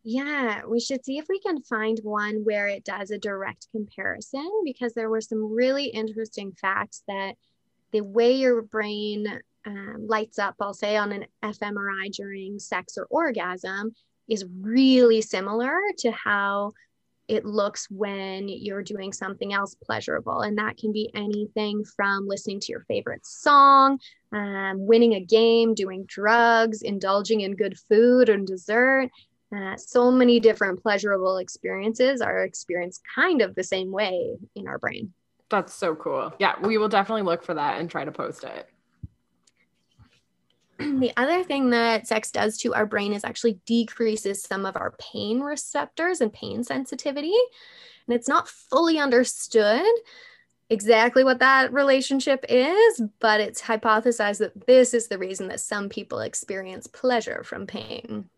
Yeah, 0.04 0.62
we 0.68 0.80
should 0.80 1.04
see 1.04 1.18
if 1.18 1.26
we 1.30 1.40
can 1.40 1.62
find 1.64 2.00
one 2.04 2.44
where 2.44 2.68
it 2.68 2.84
does 2.84 3.12
a 3.12 3.18
direct 3.18 3.68
comparison 3.72 4.50
because 4.64 4.94
there 4.94 5.10
were 5.10 5.22
some 5.22 5.54
really 5.54 5.86
interesting 5.86 6.52
facts 6.52 7.04
that 7.08 7.36
the 7.92 8.02
way 8.02 8.34
your 8.34 8.62
brain 8.62 9.40
um, 9.66 10.06
lights 10.08 10.40
up, 10.40 10.56
I'll 10.60 10.74
say, 10.74 10.98
on 10.98 11.12
an 11.12 11.26
fMRI 11.44 12.12
during 12.12 12.60
sex 12.60 12.98
or 12.98 13.08
orgasm 13.10 13.94
is 14.28 14.46
really 14.62 15.22
similar 15.22 15.78
to 16.00 16.12
how 16.12 16.74
it 17.28 17.46
looks 17.46 17.88
when 17.90 18.48
you're 18.48 18.84
doing 18.84 19.12
something 19.12 19.54
else 19.54 19.76
pleasurable. 19.76 20.42
And 20.42 20.58
that 20.58 20.78
can 20.78 20.92
be 20.92 21.10
anything 21.16 21.84
from 21.84 22.28
listening 22.28 22.60
to 22.62 22.72
your 22.72 22.82
favorite 22.82 23.26
song, 23.26 24.00
um, 24.32 24.86
winning 24.86 25.16
a 25.16 25.20
game, 25.20 25.74
doing 25.74 26.06
drugs, 26.06 26.82
indulging 26.82 27.42
in 27.42 27.56
good 27.56 27.78
food 27.90 28.30
and 28.30 28.46
dessert. 28.46 29.10
Uh, 29.56 29.76
so 29.78 30.12
many 30.12 30.40
different 30.40 30.82
pleasurable 30.82 31.38
experiences 31.38 32.22
are 32.22 32.44
experienced 32.44 33.02
kind 33.14 33.42
of 33.42 33.56
the 33.56 33.64
same 33.64 33.92
way 33.92 34.38
in 34.56 34.68
our 34.68 34.78
brain. 34.78 35.14
That's 35.50 35.74
so 35.74 35.96
cool. 35.96 36.34
Yeah, 36.40 36.56
we 36.62 36.78
will 36.78 36.90
definitely 36.90 37.22
look 37.22 37.44
for 37.44 37.54
that 37.54 37.80
and 37.80 37.90
try 37.90 38.06
to 38.06 38.12
post 38.12 38.44
it. 38.44 38.68
the 41.00 41.12
other 41.18 41.44
thing 41.44 41.70
that 41.70 42.08
sex 42.08 42.32
does 42.32 42.58
to 42.60 42.74
our 42.74 42.86
brain 42.86 43.14
is 43.14 43.24
actually 43.24 43.60
decreases 43.66 44.42
some 44.42 44.66
of 44.66 44.76
our 44.76 44.94
pain 45.00 45.42
receptors 45.42 46.22
and 46.22 46.34
pain 46.34 46.64
sensitivity. 46.64 47.34
And 48.08 48.16
it's 48.16 48.28
not 48.28 48.48
fully 48.50 49.00
understood 49.00 49.86
exactly 50.70 51.24
what 51.24 51.40
that 51.40 51.72
relationship 51.72 52.46
is, 52.50 53.02
but 53.20 53.40
it's 53.40 53.62
hypothesized 53.62 54.40
that 54.40 54.66
this 54.68 54.94
is 54.94 55.08
the 55.08 55.18
reason 55.18 55.48
that 55.48 55.60
some 55.60 55.90
people 55.90 56.20
experience 56.20 56.88
pleasure 56.88 57.44
from 57.44 57.68
pain. 57.68 58.30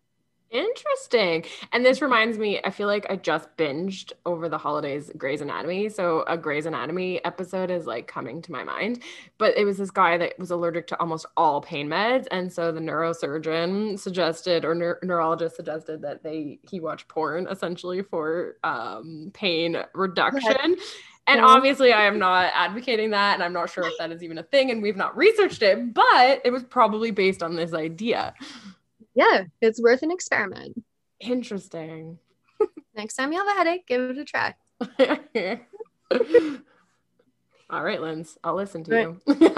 Interesting. 0.50 1.44
And 1.72 1.84
this 1.84 2.00
reminds 2.00 2.38
me, 2.38 2.58
I 2.64 2.70
feel 2.70 2.86
like 2.86 3.06
I 3.10 3.16
just 3.16 3.54
binged 3.58 4.12
over 4.24 4.48
the 4.48 4.56
holidays 4.56 5.10
Grey's 5.16 5.42
Anatomy. 5.42 5.90
So 5.90 6.24
a 6.26 6.38
Grey's 6.38 6.64
Anatomy 6.64 7.22
episode 7.24 7.70
is 7.70 7.86
like 7.86 8.06
coming 8.06 8.40
to 8.42 8.52
my 8.52 8.64
mind. 8.64 9.02
But 9.36 9.58
it 9.58 9.66
was 9.66 9.76
this 9.76 9.90
guy 9.90 10.16
that 10.16 10.38
was 10.38 10.50
allergic 10.50 10.86
to 10.88 11.00
almost 11.00 11.26
all 11.36 11.60
pain 11.60 11.86
meds. 11.88 12.26
And 12.30 12.50
so 12.50 12.72
the 12.72 12.80
neurosurgeon 12.80 13.98
suggested 13.98 14.64
or 14.64 14.74
neur- 14.74 15.02
neurologist 15.02 15.56
suggested 15.56 16.00
that 16.02 16.22
they 16.22 16.58
he 16.70 16.80
watch 16.80 17.06
porn 17.08 17.46
essentially 17.50 18.00
for 18.02 18.56
um, 18.64 19.30
pain 19.34 19.76
reduction. 19.92 20.76
And 21.26 21.42
obviously, 21.42 21.92
I 21.92 22.06
am 22.06 22.18
not 22.18 22.50
advocating 22.54 23.10
that, 23.10 23.34
and 23.34 23.42
I'm 23.42 23.52
not 23.52 23.68
sure 23.68 23.86
if 23.86 23.92
that 23.98 24.10
is 24.10 24.22
even 24.22 24.38
a 24.38 24.42
thing, 24.44 24.70
and 24.70 24.82
we've 24.82 24.96
not 24.96 25.14
researched 25.14 25.60
it, 25.60 25.92
but 25.92 26.40
it 26.42 26.50
was 26.50 26.64
probably 26.64 27.10
based 27.10 27.42
on 27.42 27.54
this 27.54 27.74
idea 27.74 28.32
yeah, 29.18 29.44
it's 29.60 29.82
worth 29.82 30.04
an 30.04 30.12
experiment. 30.12 30.80
Interesting. 31.18 32.20
Next 32.94 33.16
time 33.16 33.32
you 33.32 33.38
have 33.38 33.48
a 33.48 33.58
headache, 33.58 33.84
give 33.84 34.00
it 34.00 34.18
a 34.18 34.24
try. 34.24 34.54
All 37.68 37.82
right, 37.82 38.00
Linz, 38.00 38.38
I'll 38.44 38.54
listen 38.54 38.84
to 38.84 38.92
right. 38.92 39.16
you. 39.26 39.54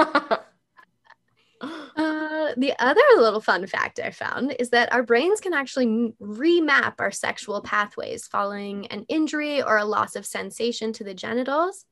uh, 1.61 2.55
the 2.57 2.73
other 2.79 3.03
little 3.19 3.43
fun 3.43 3.67
fact 3.67 4.01
I 4.03 4.13
found 4.13 4.57
is 4.59 4.71
that 4.71 4.91
our 4.95 5.03
brains 5.03 5.41
can 5.41 5.53
actually 5.53 6.15
remap 6.23 6.95
our 6.99 7.11
sexual 7.11 7.61
pathways 7.61 8.27
following 8.27 8.87
an 8.87 9.05
injury 9.11 9.63
or 9.63 9.77
a 9.77 9.85
loss 9.85 10.17
of 10.17 10.25
sensation 10.25 10.95
to 10.95 11.05
the 11.05 11.13
genitals 11.13 11.85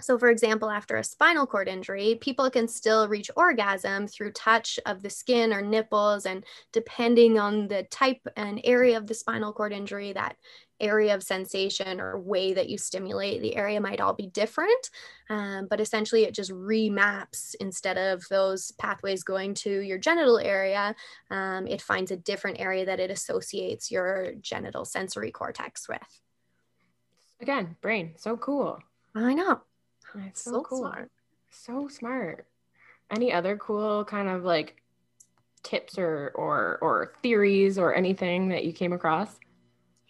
so, 0.00 0.18
for 0.18 0.28
example, 0.28 0.70
after 0.70 0.96
a 0.96 1.04
spinal 1.04 1.46
cord 1.46 1.68
injury, 1.68 2.18
people 2.20 2.50
can 2.50 2.66
still 2.68 3.08
reach 3.08 3.30
orgasm 3.36 4.06
through 4.06 4.32
touch 4.32 4.78
of 4.86 5.02
the 5.02 5.10
skin 5.10 5.52
or 5.52 5.62
nipples. 5.62 6.26
And 6.26 6.44
depending 6.72 7.38
on 7.38 7.68
the 7.68 7.84
type 7.84 8.20
and 8.36 8.60
area 8.64 8.96
of 8.96 9.06
the 9.06 9.14
spinal 9.14 9.52
cord 9.52 9.72
injury, 9.72 10.12
that 10.12 10.36
area 10.80 11.14
of 11.14 11.22
sensation 11.22 12.00
or 12.00 12.18
way 12.18 12.54
that 12.54 12.68
you 12.68 12.78
stimulate 12.78 13.42
the 13.42 13.54
area 13.54 13.80
might 13.80 14.00
all 14.00 14.14
be 14.14 14.26
different. 14.28 14.90
Um, 15.28 15.66
but 15.68 15.80
essentially, 15.80 16.24
it 16.24 16.34
just 16.34 16.50
remaps 16.50 17.54
instead 17.60 17.98
of 17.98 18.24
those 18.30 18.72
pathways 18.72 19.22
going 19.22 19.54
to 19.54 19.80
your 19.80 19.98
genital 19.98 20.38
area, 20.38 20.94
um, 21.30 21.66
it 21.66 21.82
finds 21.82 22.10
a 22.10 22.16
different 22.16 22.60
area 22.60 22.86
that 22.86 23.00
it 23.00 23.10
associates 23.10 23.90
your 23.90 24.32
genital 24.40 24.84
sensory 24.84 25.30
cortex 25.30 25.88
with. 25.88 26.20
Again, 27.40 27.76
brain, 27.80 28.14
so 28.16 28.36
cool. 28.36 28.80
I 29.14 29.34
know. 29.34 29.62
That's 30.14 30.42
so, 30.42 30.52
so 30.52 30.62
cool. 30.62 30.78
Smart. 30.78 31.10
So 31.50 31.88
smart. 31.88 32.46
Any 33.10 33.32
other 33.32 33.56
cool 33.56 34.04
kind 34.04 34.28
of 34.28 34.44
like 34.44 34.82
tips 35.62 35.98
or 35.98 36.32
or 36.34 36.78
or 36.80 37.12
theories 37.22 37.78
or 37.78 37.94
anything 37.94 38.48
that 38.48 38.64
you 38.64 38.72
came 38.72 38.92
across? 38.92 39.38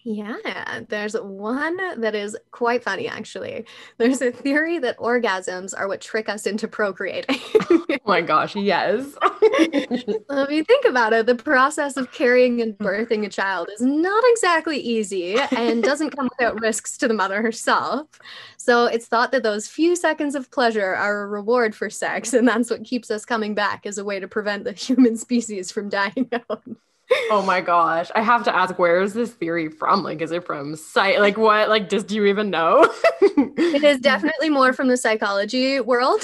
Yeah, 0.03 0.81
there's 0.89 1.15
one 1.15 1.77
that 2.01 2.15
is 2.15 2.37
quite 2.53 2.83
funny 2.83 3.07
actually. 3.07 3.67
There's 3.99 4.23
a 4.23 4.31
theory 4.31 4.79
that 4.79 4.97
orgasms 4.99 5.75
are 5.77 5.89
what 5.89 6.01
trick 6.01 6.29
us 6.29 6.47
into 6.47 6.67
procreating. 6.67 7.39
oh 7.71 7.87
my 8.07 8.23
gosh, 8.23 8.57
yes. 8.57 9.15
I 10.31 10.47
mean, 10.49 10.65
think 10.65 10.85
about 10.85 11.13
it. 11.13 11.27
The 11.27 11.35
process 11.35 11.97
of 11.97 12.13
carrying 12.13 12.61
and 12.61 12.75
hmm. 12.75 12.85
birthing 12.85 13.25
a 13.25 13.29
child 13.29 13.69
is 13.73 13.81
not 13.81 14.23
exactly 14.29 14.79
easy 14.79 15.37
and 15.37 15.83
doesn't 15.83 16.11
come 16.11 16.29
without 16.39 16.61
risks 16.61 16.97
to 16.99 17.09
the 17.09 17.15
mother 17.15 17.43
herself. 17.43 18.07
So 18.57 18.87
it's 18.87 19.07
thought 19.07 19.33
that 19.33 19.43
those 19.43 19.67
few 19.67 19.97
seconds 19.97 20.35
of 20.35 20.51
pleasure 20.51 20.95
are 20.95 21.23
a 21.23 21.27
reward 21.27 21.75
for 21.75 21.91
sex, 21.91 22.33
and 22.35 22.47
that's 22.47 22.71
what 22.71 22.85
keeps 22.85 23.11
us 23.11 23.25
coming 23.25 23.55
back 23.55 23.87
as 23.87 23.99
a 23.99 24.05
way 24.05 24.21
to 24.21 24.29
prevent 24.29 24.65
the 24.65 24.73
human 24.81 25.17
species 25.17 25.71
from 25.71 25.89
dying 25.89 26.29
out. 26.33 26.63
oh 27.31 27.43
my 27.43 27.61
gosh. 27.61 28.11
I 28.15 28.23
have 28.23 28.45
to 28.45 28.55
ask, 28.55 28.79
where 28.79 29.03
is 29.03 29.15
this 29.15 29.33
theory 29.33 29.69
from? 29.69 30.03
Like, 30.03 30.21
is 30.21 30.31
it 30.31 30.45
from 30.45 30.77
site? 30.77 31.19
Like, 31.19 31.37
what? 31.37 31.69
Like, 31.69 31.89
just 31.89 32.07
do 32.07 32.15
you 32.15 32.27
even 32.27 32.51
know? 32.51 32.89
it 33.21 33.83
is 33.83 34.01
definitely 34.01 34.49
more 34.49 34.73
from 34.73 34.89
the 34.89 34.97
psychology 34.97 35.81
world. 35.81 36.21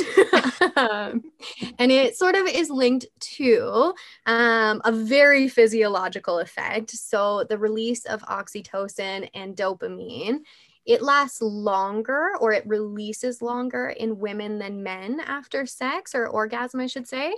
um, 0.76 1.24
and 1.78 1.90
it 1.90 2.16
sort 2.16 2.36
of 2.36 2.46
is 2.46 2.70
linked 2.70 3.06
to 3.20 3.94
um, 4.26 4.80
a 4.84 4.92
very 4.92 5.48
physiological 5.48 6.38
effect. 6.38 6.90
So, 6.90 7.44
the 7.44 7.58
release 7.58 8.04
of 8.04 8.22
oxytocin 8.22 9.28
and 9.34 9.56
dopamine. 9.56 10.40
It 10.84 11.02
lasts 11.02 11.42
longer 11.42 12.36
or 12.38 12.52
it 12.52 12.64
releases 12.64 13.42
longer 13.42 13.88
in 13.88 14.20
women 14.20 14.60
than 14.60 14.84
men 14.84 15.18
after 15.18 15.66
sex 15.66 16.14
or 16.14 16.28
orgasm, 16.28 16.78
I 16.78 16.86
should 16.86 17.08
say. 17.08 17.34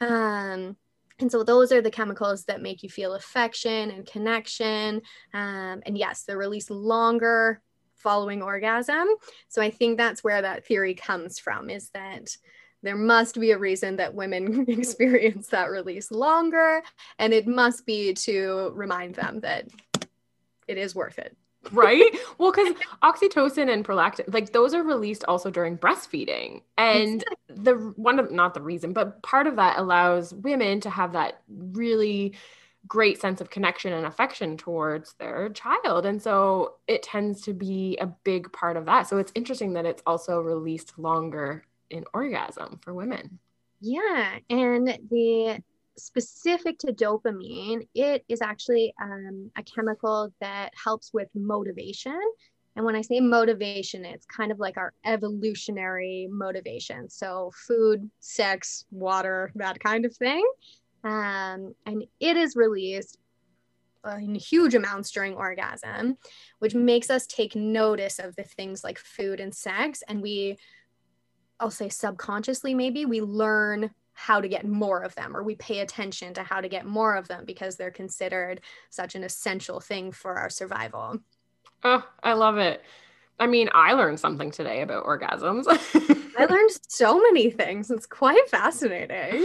Um, 0.00 0.76
and 1.22 1.30
so 1.30 1.42
those 1.42 1.72
are 1.72 1.80
the 1.80 1.90
chemicals 1.90 2.44
that 2.44 2.60
make 2.60 2.82
you 2.82 2.90
feel 2.90 3.14
affection 3.14 3.90
and 3.90 4.04
connection. 4.04 5.00
Um, 5.32 5.80
and 5.86 5.96
yes, 5.96 6.24
they're 6.24 6.36
released 6.36 6.70
longer 6.70 7.62
following 7.94 8.42
orgasm. 8.42 9.06
So 9.48 9.62
I 9.62 9.70
think 9.70 9.96
that's 9.96 10.24
where 10.24 10.42
that 10.42 10.66
theory 10.66 10.94
comes 10.94 11.38
from 11.38 11.70
is 11.70 11.90
that 11.90 12.36
there 12.82 12.96
must 12.96 13.38
be 13.40 13.52
a 13.52 13.58
reason 13.58 13.96
that 13.96 14.14
women 14.14 14.64
experience 14.68 15.46
that 15.48 15.70
release 15.70 16.10
longer. 16.10 16.82
And 17.18 17.32
it 17.32 17.46
must 17.46 17.86
be 17.86 18.12
to 18.14 18.72
remind 18.74 19.14
them 19.14 19.40
that 19.40 19.68
it 20.66 20.76
is 20.76 20.94
worth 20.94 21.18
it 21.18 21.36
right? 21.70 22.16
Well, 22.38 22.50
because 22.50 22.74
oxytocin 23.02 23.72
and 23.72 23.84
prolactin, 23.84 24.32
like 24.32 24.52
those 24.52 24.74
are 24.74 24.82
released 24.82 25.24
also 25.28 25.50
during 25.50 25.78
breastfeeding. 25.78 26.62
And 26.76 27.22
the 27.48 27.74
one 27.96 28.18
of 28.18 28.30
not 28.30 28.54
the 28.54 28.62
reason, 28.62 28.92
but 28.92 29.22
part 29.22 29.46
of 29.46 29.56
that 29.56 29.78
allows 29.78 30.34
women 30.34 30.80
to 30.80 30.90
have 30.90 31.12
that 31.12 31.42
really 31.48 32.34
great 32.88 33.20
sense 33.20 33.40
of 33.40 33.50
connection 33.50 33.92
and 33.92 34.06
affection 34.06 34.56
towards 34.56 35.14
their 35.14 35.50
child. 35.50 36.04
And 36.04 36.20
so 36.20 36.74
it 36.88 37.02
tends 37.02 37.42
to 37.42 37.52
be 37.52 37.96
a 38.00 38.06
big 38.06 38.52
part 38.52 38.76
of 38.76 38.86
that. 38.86 39.08
So 39.08 39.18
it's 39.18 39.32
interesting 39.34 39.74
that 39.74 39.86
it's 39.86 40.02
also 40.06 40.40
released 40.40 40.98
longer 40.98 41.64
in 41.90 42.04
orgasm 42.12 42.80
for 42.82 42.92
women. 42.92 43.38
Yeah. 43.80 44.38
And 44.50 44.98
the 45.10 45.62
specific 45.96 46.78
to 46.78 46.92
dopamine, 46.92 47.86
it 47.94 48.24
is 48.28 48.40
actually 48.40 48.94
um, 49.00 49.50
a 49.56 49.62
chemical 49.62 50.32
that 50.40 50.70
helps 50.82 51.12
with 51.12 51.28
motivation. 51.34 52.18
And 52.74 52.86
when 52.86 52.96
I 52.96 53.02
say 53.02 53.20
motivation, 53.20 54.04
it's 54.04 54.24
kind 54.24 54.50
of 54.50 54.58
like 54.58 54.78
our 54.78 54.94
evolutionary 55.04 56.28
motivation. 56.30 57.10
So, 57.10 57.52
food, 57.68 58.10
sex, 58.20 58.86
water, 58.90 59.52
that 59.56 59.78
kind 59.78 60.06
of 60.06 60.16
thing. 60.16 60.46
Um, 61.04 61.74
and 61.84 62.04
it 62.20 62.36
is 62.36 62.56
released 62.56 63.18
in 64.04 64.34
huge 64.34 64.74
amounts 64.74 65.10
during 65.10 65.34
orgasm, 65.34 66.16
which 66.58 66.74
makes 66.74 67.10
us 67.10 67.26
take 67.26 67.54
notice 67.54 68.18
of 68.18 68.34
the 68.36 68.42
things 68.42 68.82
like 68.82 68.98
food 68.98 69.38
and 69.38 69.54
sex. 69.54 70.02
And 70.08 70.22
we, 70.22 70.58
I'll 71.60 71.70
say 71.70 71.88
subconsciously, 71.88 72.74
maybe 72.74 73.04
we 73.04 73.20
learn 73.20 73.90
how 74.22 74.40
to 74.40 74.46
get 74.46 74.64
more 74.64 75.02
of 75.02 75.12
them 75.16 75.36
or 75.36 75.42
we 75.42 75.56
pay 75.56 75.80
attention 75.80 76.32
to 76.32 76.44
how 76.44 76.60
to 76.60 76.68
get 76.68 76.86
more 76.86 77.16
of 77.16 77.26
them 77.26 77.44
because 77.44 77.74
they're 77.74 77.90
considered 77.90 78.60
such 78.88 79.16
an 79.16 79.24
essential 79.24 79.80
thing 79.80 80.12
for 80.12 80.36
our 80.36 80.48
survival. 80.48 81.18
Oh, 81.82 82.06
I 82.22 82.34
love 82.34 82.56
it. 82.56 82.82
I 83.40 83.48
mean, 83.48 83.68
I 83.74 83.94
learned 83.94 84.20
something 84.20 84.52
today 84.52 84.82
about 84.82 85.04
orgasms. 85.06 85.64
I 86.38 86.44
learned 86.44 86.70
so 86.86 87.20
many 87.20 87.50
things. 87.50 87.90
It's 87.90 88.06
quite 88.06 88.48
fascinating. 88.48 89.44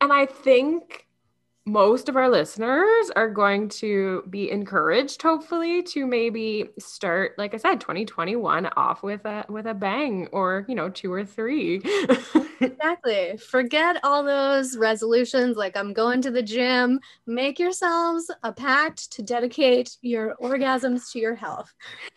And 0.00 0.10
I 0.10 0.24
think 0.24 1.06
most 1.68 2.08
of 2.08 2.16
our 2.16 2.28
listeners 2.28 3.10
are 3.14 3.28
going 3.28 3.68
to 3.68 4.24
be 4.30 4.50
encouraged 4.50 5.20
hopefully 5.20 5.82
to 5.82 6.06
maybe 6.06 6.68
start 6.78 7.34
like 7.38 7.54
i 7.54 7.56
said 7.56 7.80
2021 7.80 8.66
off 8.76 9.02
with 9.02 9.24
a 9.26 9.44
with 9.48 9.66
a 9.66 9.74
bang 9.74 10.26
or 10.32 10.64
you 10.68 10.74
know 10.74 10.88
two 10.88 11.12
or 11.12 11.24
three. 11.24 11.82
Exactly. 12.60 13.36
Forget 13.36 14.00
all 14.02 14.24
those 14.24 14.76
resolutions 14.76 15.56
like 15.56 15.76
i'm 15.76 15.92
going 15.92 16.20
to 16.22 16.30
the 16.30 16.42
gym. 16.42 16.98
Make 17.26 17.58
yourselves 17.58 18.30
a 18.42 18.52
pact 18.52 19.12
to 19.12 19.22
dedicate 19.22 19.96
your 20.02 20.34
orgasms 20.42 21.12
to 21.12 21.20
your 21.20 21.34
health. 21.34 21.72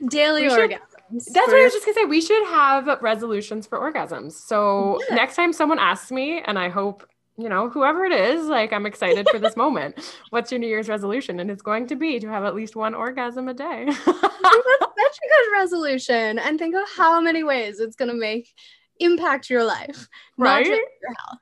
Daily 0.09 0.49
should, 0.49 0.71
orgasms 0.71 1.25
that's 1.31 1.47
what 1.47 1.59
i 1.59 1.63
was 1.63 1.73
just 1.73 1.85
gonna 1.85 1.95
say. 1.95 2.05
We 2.05 2.21
should 2.21 2.45
have 2.47 3.01
resolutions 3.01 3.67
for 3.67 3.79
orgasms. 3.79 4.31
So 4.31 4.99
yeah. 5.09 5.15
next 5.15 5.35
time 5.35 5.53
someone 5.53 5.79
asks 5.79 6.11
me 6.11 6.41
and 6.45 6.57
i 6.57 6.69
hope 6.69 7.05
you 7.41 7.49
know, 7.49 7.69
whoever 7.69 8.05
it 8.05 8.11
is, 8.11 8.47
like 8.47 8.71
I'm 8.73 8.85
excited 8.85 9.27
for 9.29 9.39
this 9.39 9.57
moment. 9.57 10.17
What's 10.29 10.51
your 10.51 10.59
New 10.59 10.67
Year's 10.67 10.89
resolution? 10.89 11.39
And 11.39 11.51
it's 11.51 11.61
going 11.61 11.87
to 11.87 11.95
be 11.95 12.19
to 12.19 12.27
have 12.27 12.43
at 12.43 12.55
least 12.55 12.75
one 12.75 12.93
orgasm 12.93 13.47
a 13.47 13.53
day. 13.53 13.85
That's 13.85 13.97
such 14.05 14.15
a 14.15 15.27
good 15.27 15.51
resolution. 15.53 16.39
And 16.39 16.57
think 16.59 16.75
of 16.75 16.83
how 16.95 17.19
many 17.21 17.43
ways 17.43 17.79
it's 17.79 17.95
going 17.95 18.11
to 18.11 18.17
make 18.17 18.53
impact 18.99 19.49
your 19.49 19.63
life, 19.63 20.07
right? 20.37 20.65
your 20.65 20.75
health. 20.75 21.39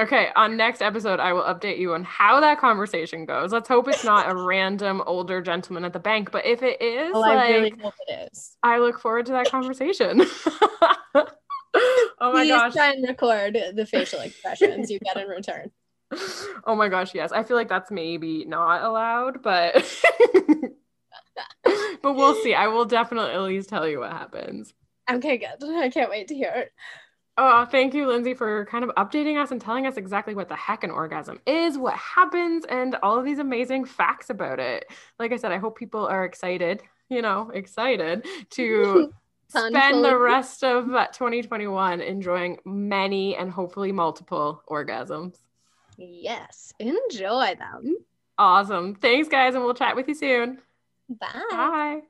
Okay, 0.00 0.28
on 0.34 0.56
next 0.56 0.80
episode, 0.80 1.20
I 1.20 1.34
will 1.34 1.42
update 1.42 1.78
you 1.78 1.92
on 1.92 2.04
how 2.04 2.40
that 2.40 2.58
conversation 2.58 3.26
goes. 3.26 3.52
Let's 3.52 3.68
hope 3.68 3.86
it's 3.86 4.04
not 4.04 4.30
a 4.30 4.34
random 4.46 5.02
older 5.04 5.42
gentleman 5.42 5.84
at 5.84 5.92
the 5.92 5.98
bank, 5.98 6.30
but 6.30 6.46
if 6.46 6.62
it 6.62 6.80
is, 6.80 7.12
well, 7.12 7.20
like, 7.20 7.38
I 7.38 7.50
really 7.50 7.74
hope 7.82 7.92
it 8.08 8.30
is. 8.32 8.56
I 8.62 8.78
look 8.78 8.98
forward 8.98 9.26
to 9.26 9.32
that 9.32 9.50
conversation. 9.50 10.22
oh 12.20 12.32
my 12.32 12.42
Please 12.42 12.48
gosh. 12.50 12.72
try 12.72 12.92
and 12.92 13.06
record 13.06 13.58
the 13.74 13.86
facial 13.86 14.20
expressions 14.20 14.90
you 14.90 14.98
get 15.00 15.16
in 15.16 15.28
return. 15.28 15.70
Oh 16.66 16.74
my 16.74 16.88
gosh, 16.88 17.14
yes. 17.14 17.30
I 17.30 17.44
feel 17.44 17.56
like 17.56 17.68
that's 17.68 17.90
maybe 17.90 18.44
not 18.44 18.82
allowed, 18.82 19.42
but 19.42 19.74
but 22.02 22.14
we'll 22.16 22.34
see. 22.42 22.52
I 22.52 22.66
will 22.66 22.84
definitely 22.84 23.32
at 23.32 23.42
least 23.42 23.68
tell 23.68 23.88
you 23.88 24.00
what 24.00 24.10
happens. 24.12 24.74
Okay, 25.10 25.38
good. 25.38 25.62
I 25.62 25.88
can't 25.88 26.10
wait 26.10 26.28
to 26.28 26.34
hear 26.34 26.50
it. 26.50 26.72
Oh, 27.38 27.64
thank 27.64 27.94
you, 27.94 28.06
Lindsay, 28.06 28.34
for 28.34 28.66
kind 28.66 28.84
of 28.84 28.90
updating 28.96 29.40
us 29.42 29.50
and 29.50 29.60
telling 29.60 29.86
us 29.86 29.96
exactly 29.96 30.34
what 30.34 30.48
the 30.48 30.56
heck 30.56 30.84
an 30.84 30.90
orgasm 30.90 31.40
is, 31.46 31.78
what 31.78 31.94
happens, 31.94 32.66
and 32.66 32.96
all 33.02 33.18
of 33.18 33.24
these 33.24 33.38
amazing 33.38 33.86
facts 33.86 34.28
about 34.28 34.60
it. 34.60 34.84
Like 35.18 35.32
I 35.32 35.36
said, 35.36 35.52
I 35.52 35.58
hope 35.58 35.78
people 35.78 36.06
are 36.06 36.24
excited, 36.24 36.82
you 37.08 37.22
know, 37.22 37.50
excited 37.54 38.26
to 38.50 39.14
spend 39.50 40.04
the 40.04 40.16
rest 40.16 40.64
of 40.64 40.86
2021 40.86 42.00
enjoying 42.00 42.58
many 42.64 43.36
and 43.36 43.50
hopefully 43.50 43.92
multiple 43.92 44.62
orgasms. 44.68 45.36
Yes, 45.96 46.72
enjoy 46.78 47.56
them. 47.58 47.96
Awesome. 48.38 48.94
Thanks, 48.94 49.28
guys, 49.28 49.54
and 49.54 49.64
we'll 49.64 49.74
chat 49.74 49.96
with 49.96 50.08
you 50.08 50.14
soon. 50.14 50.60
Bye. 51.08 51.42
Bye. 51.50 52.00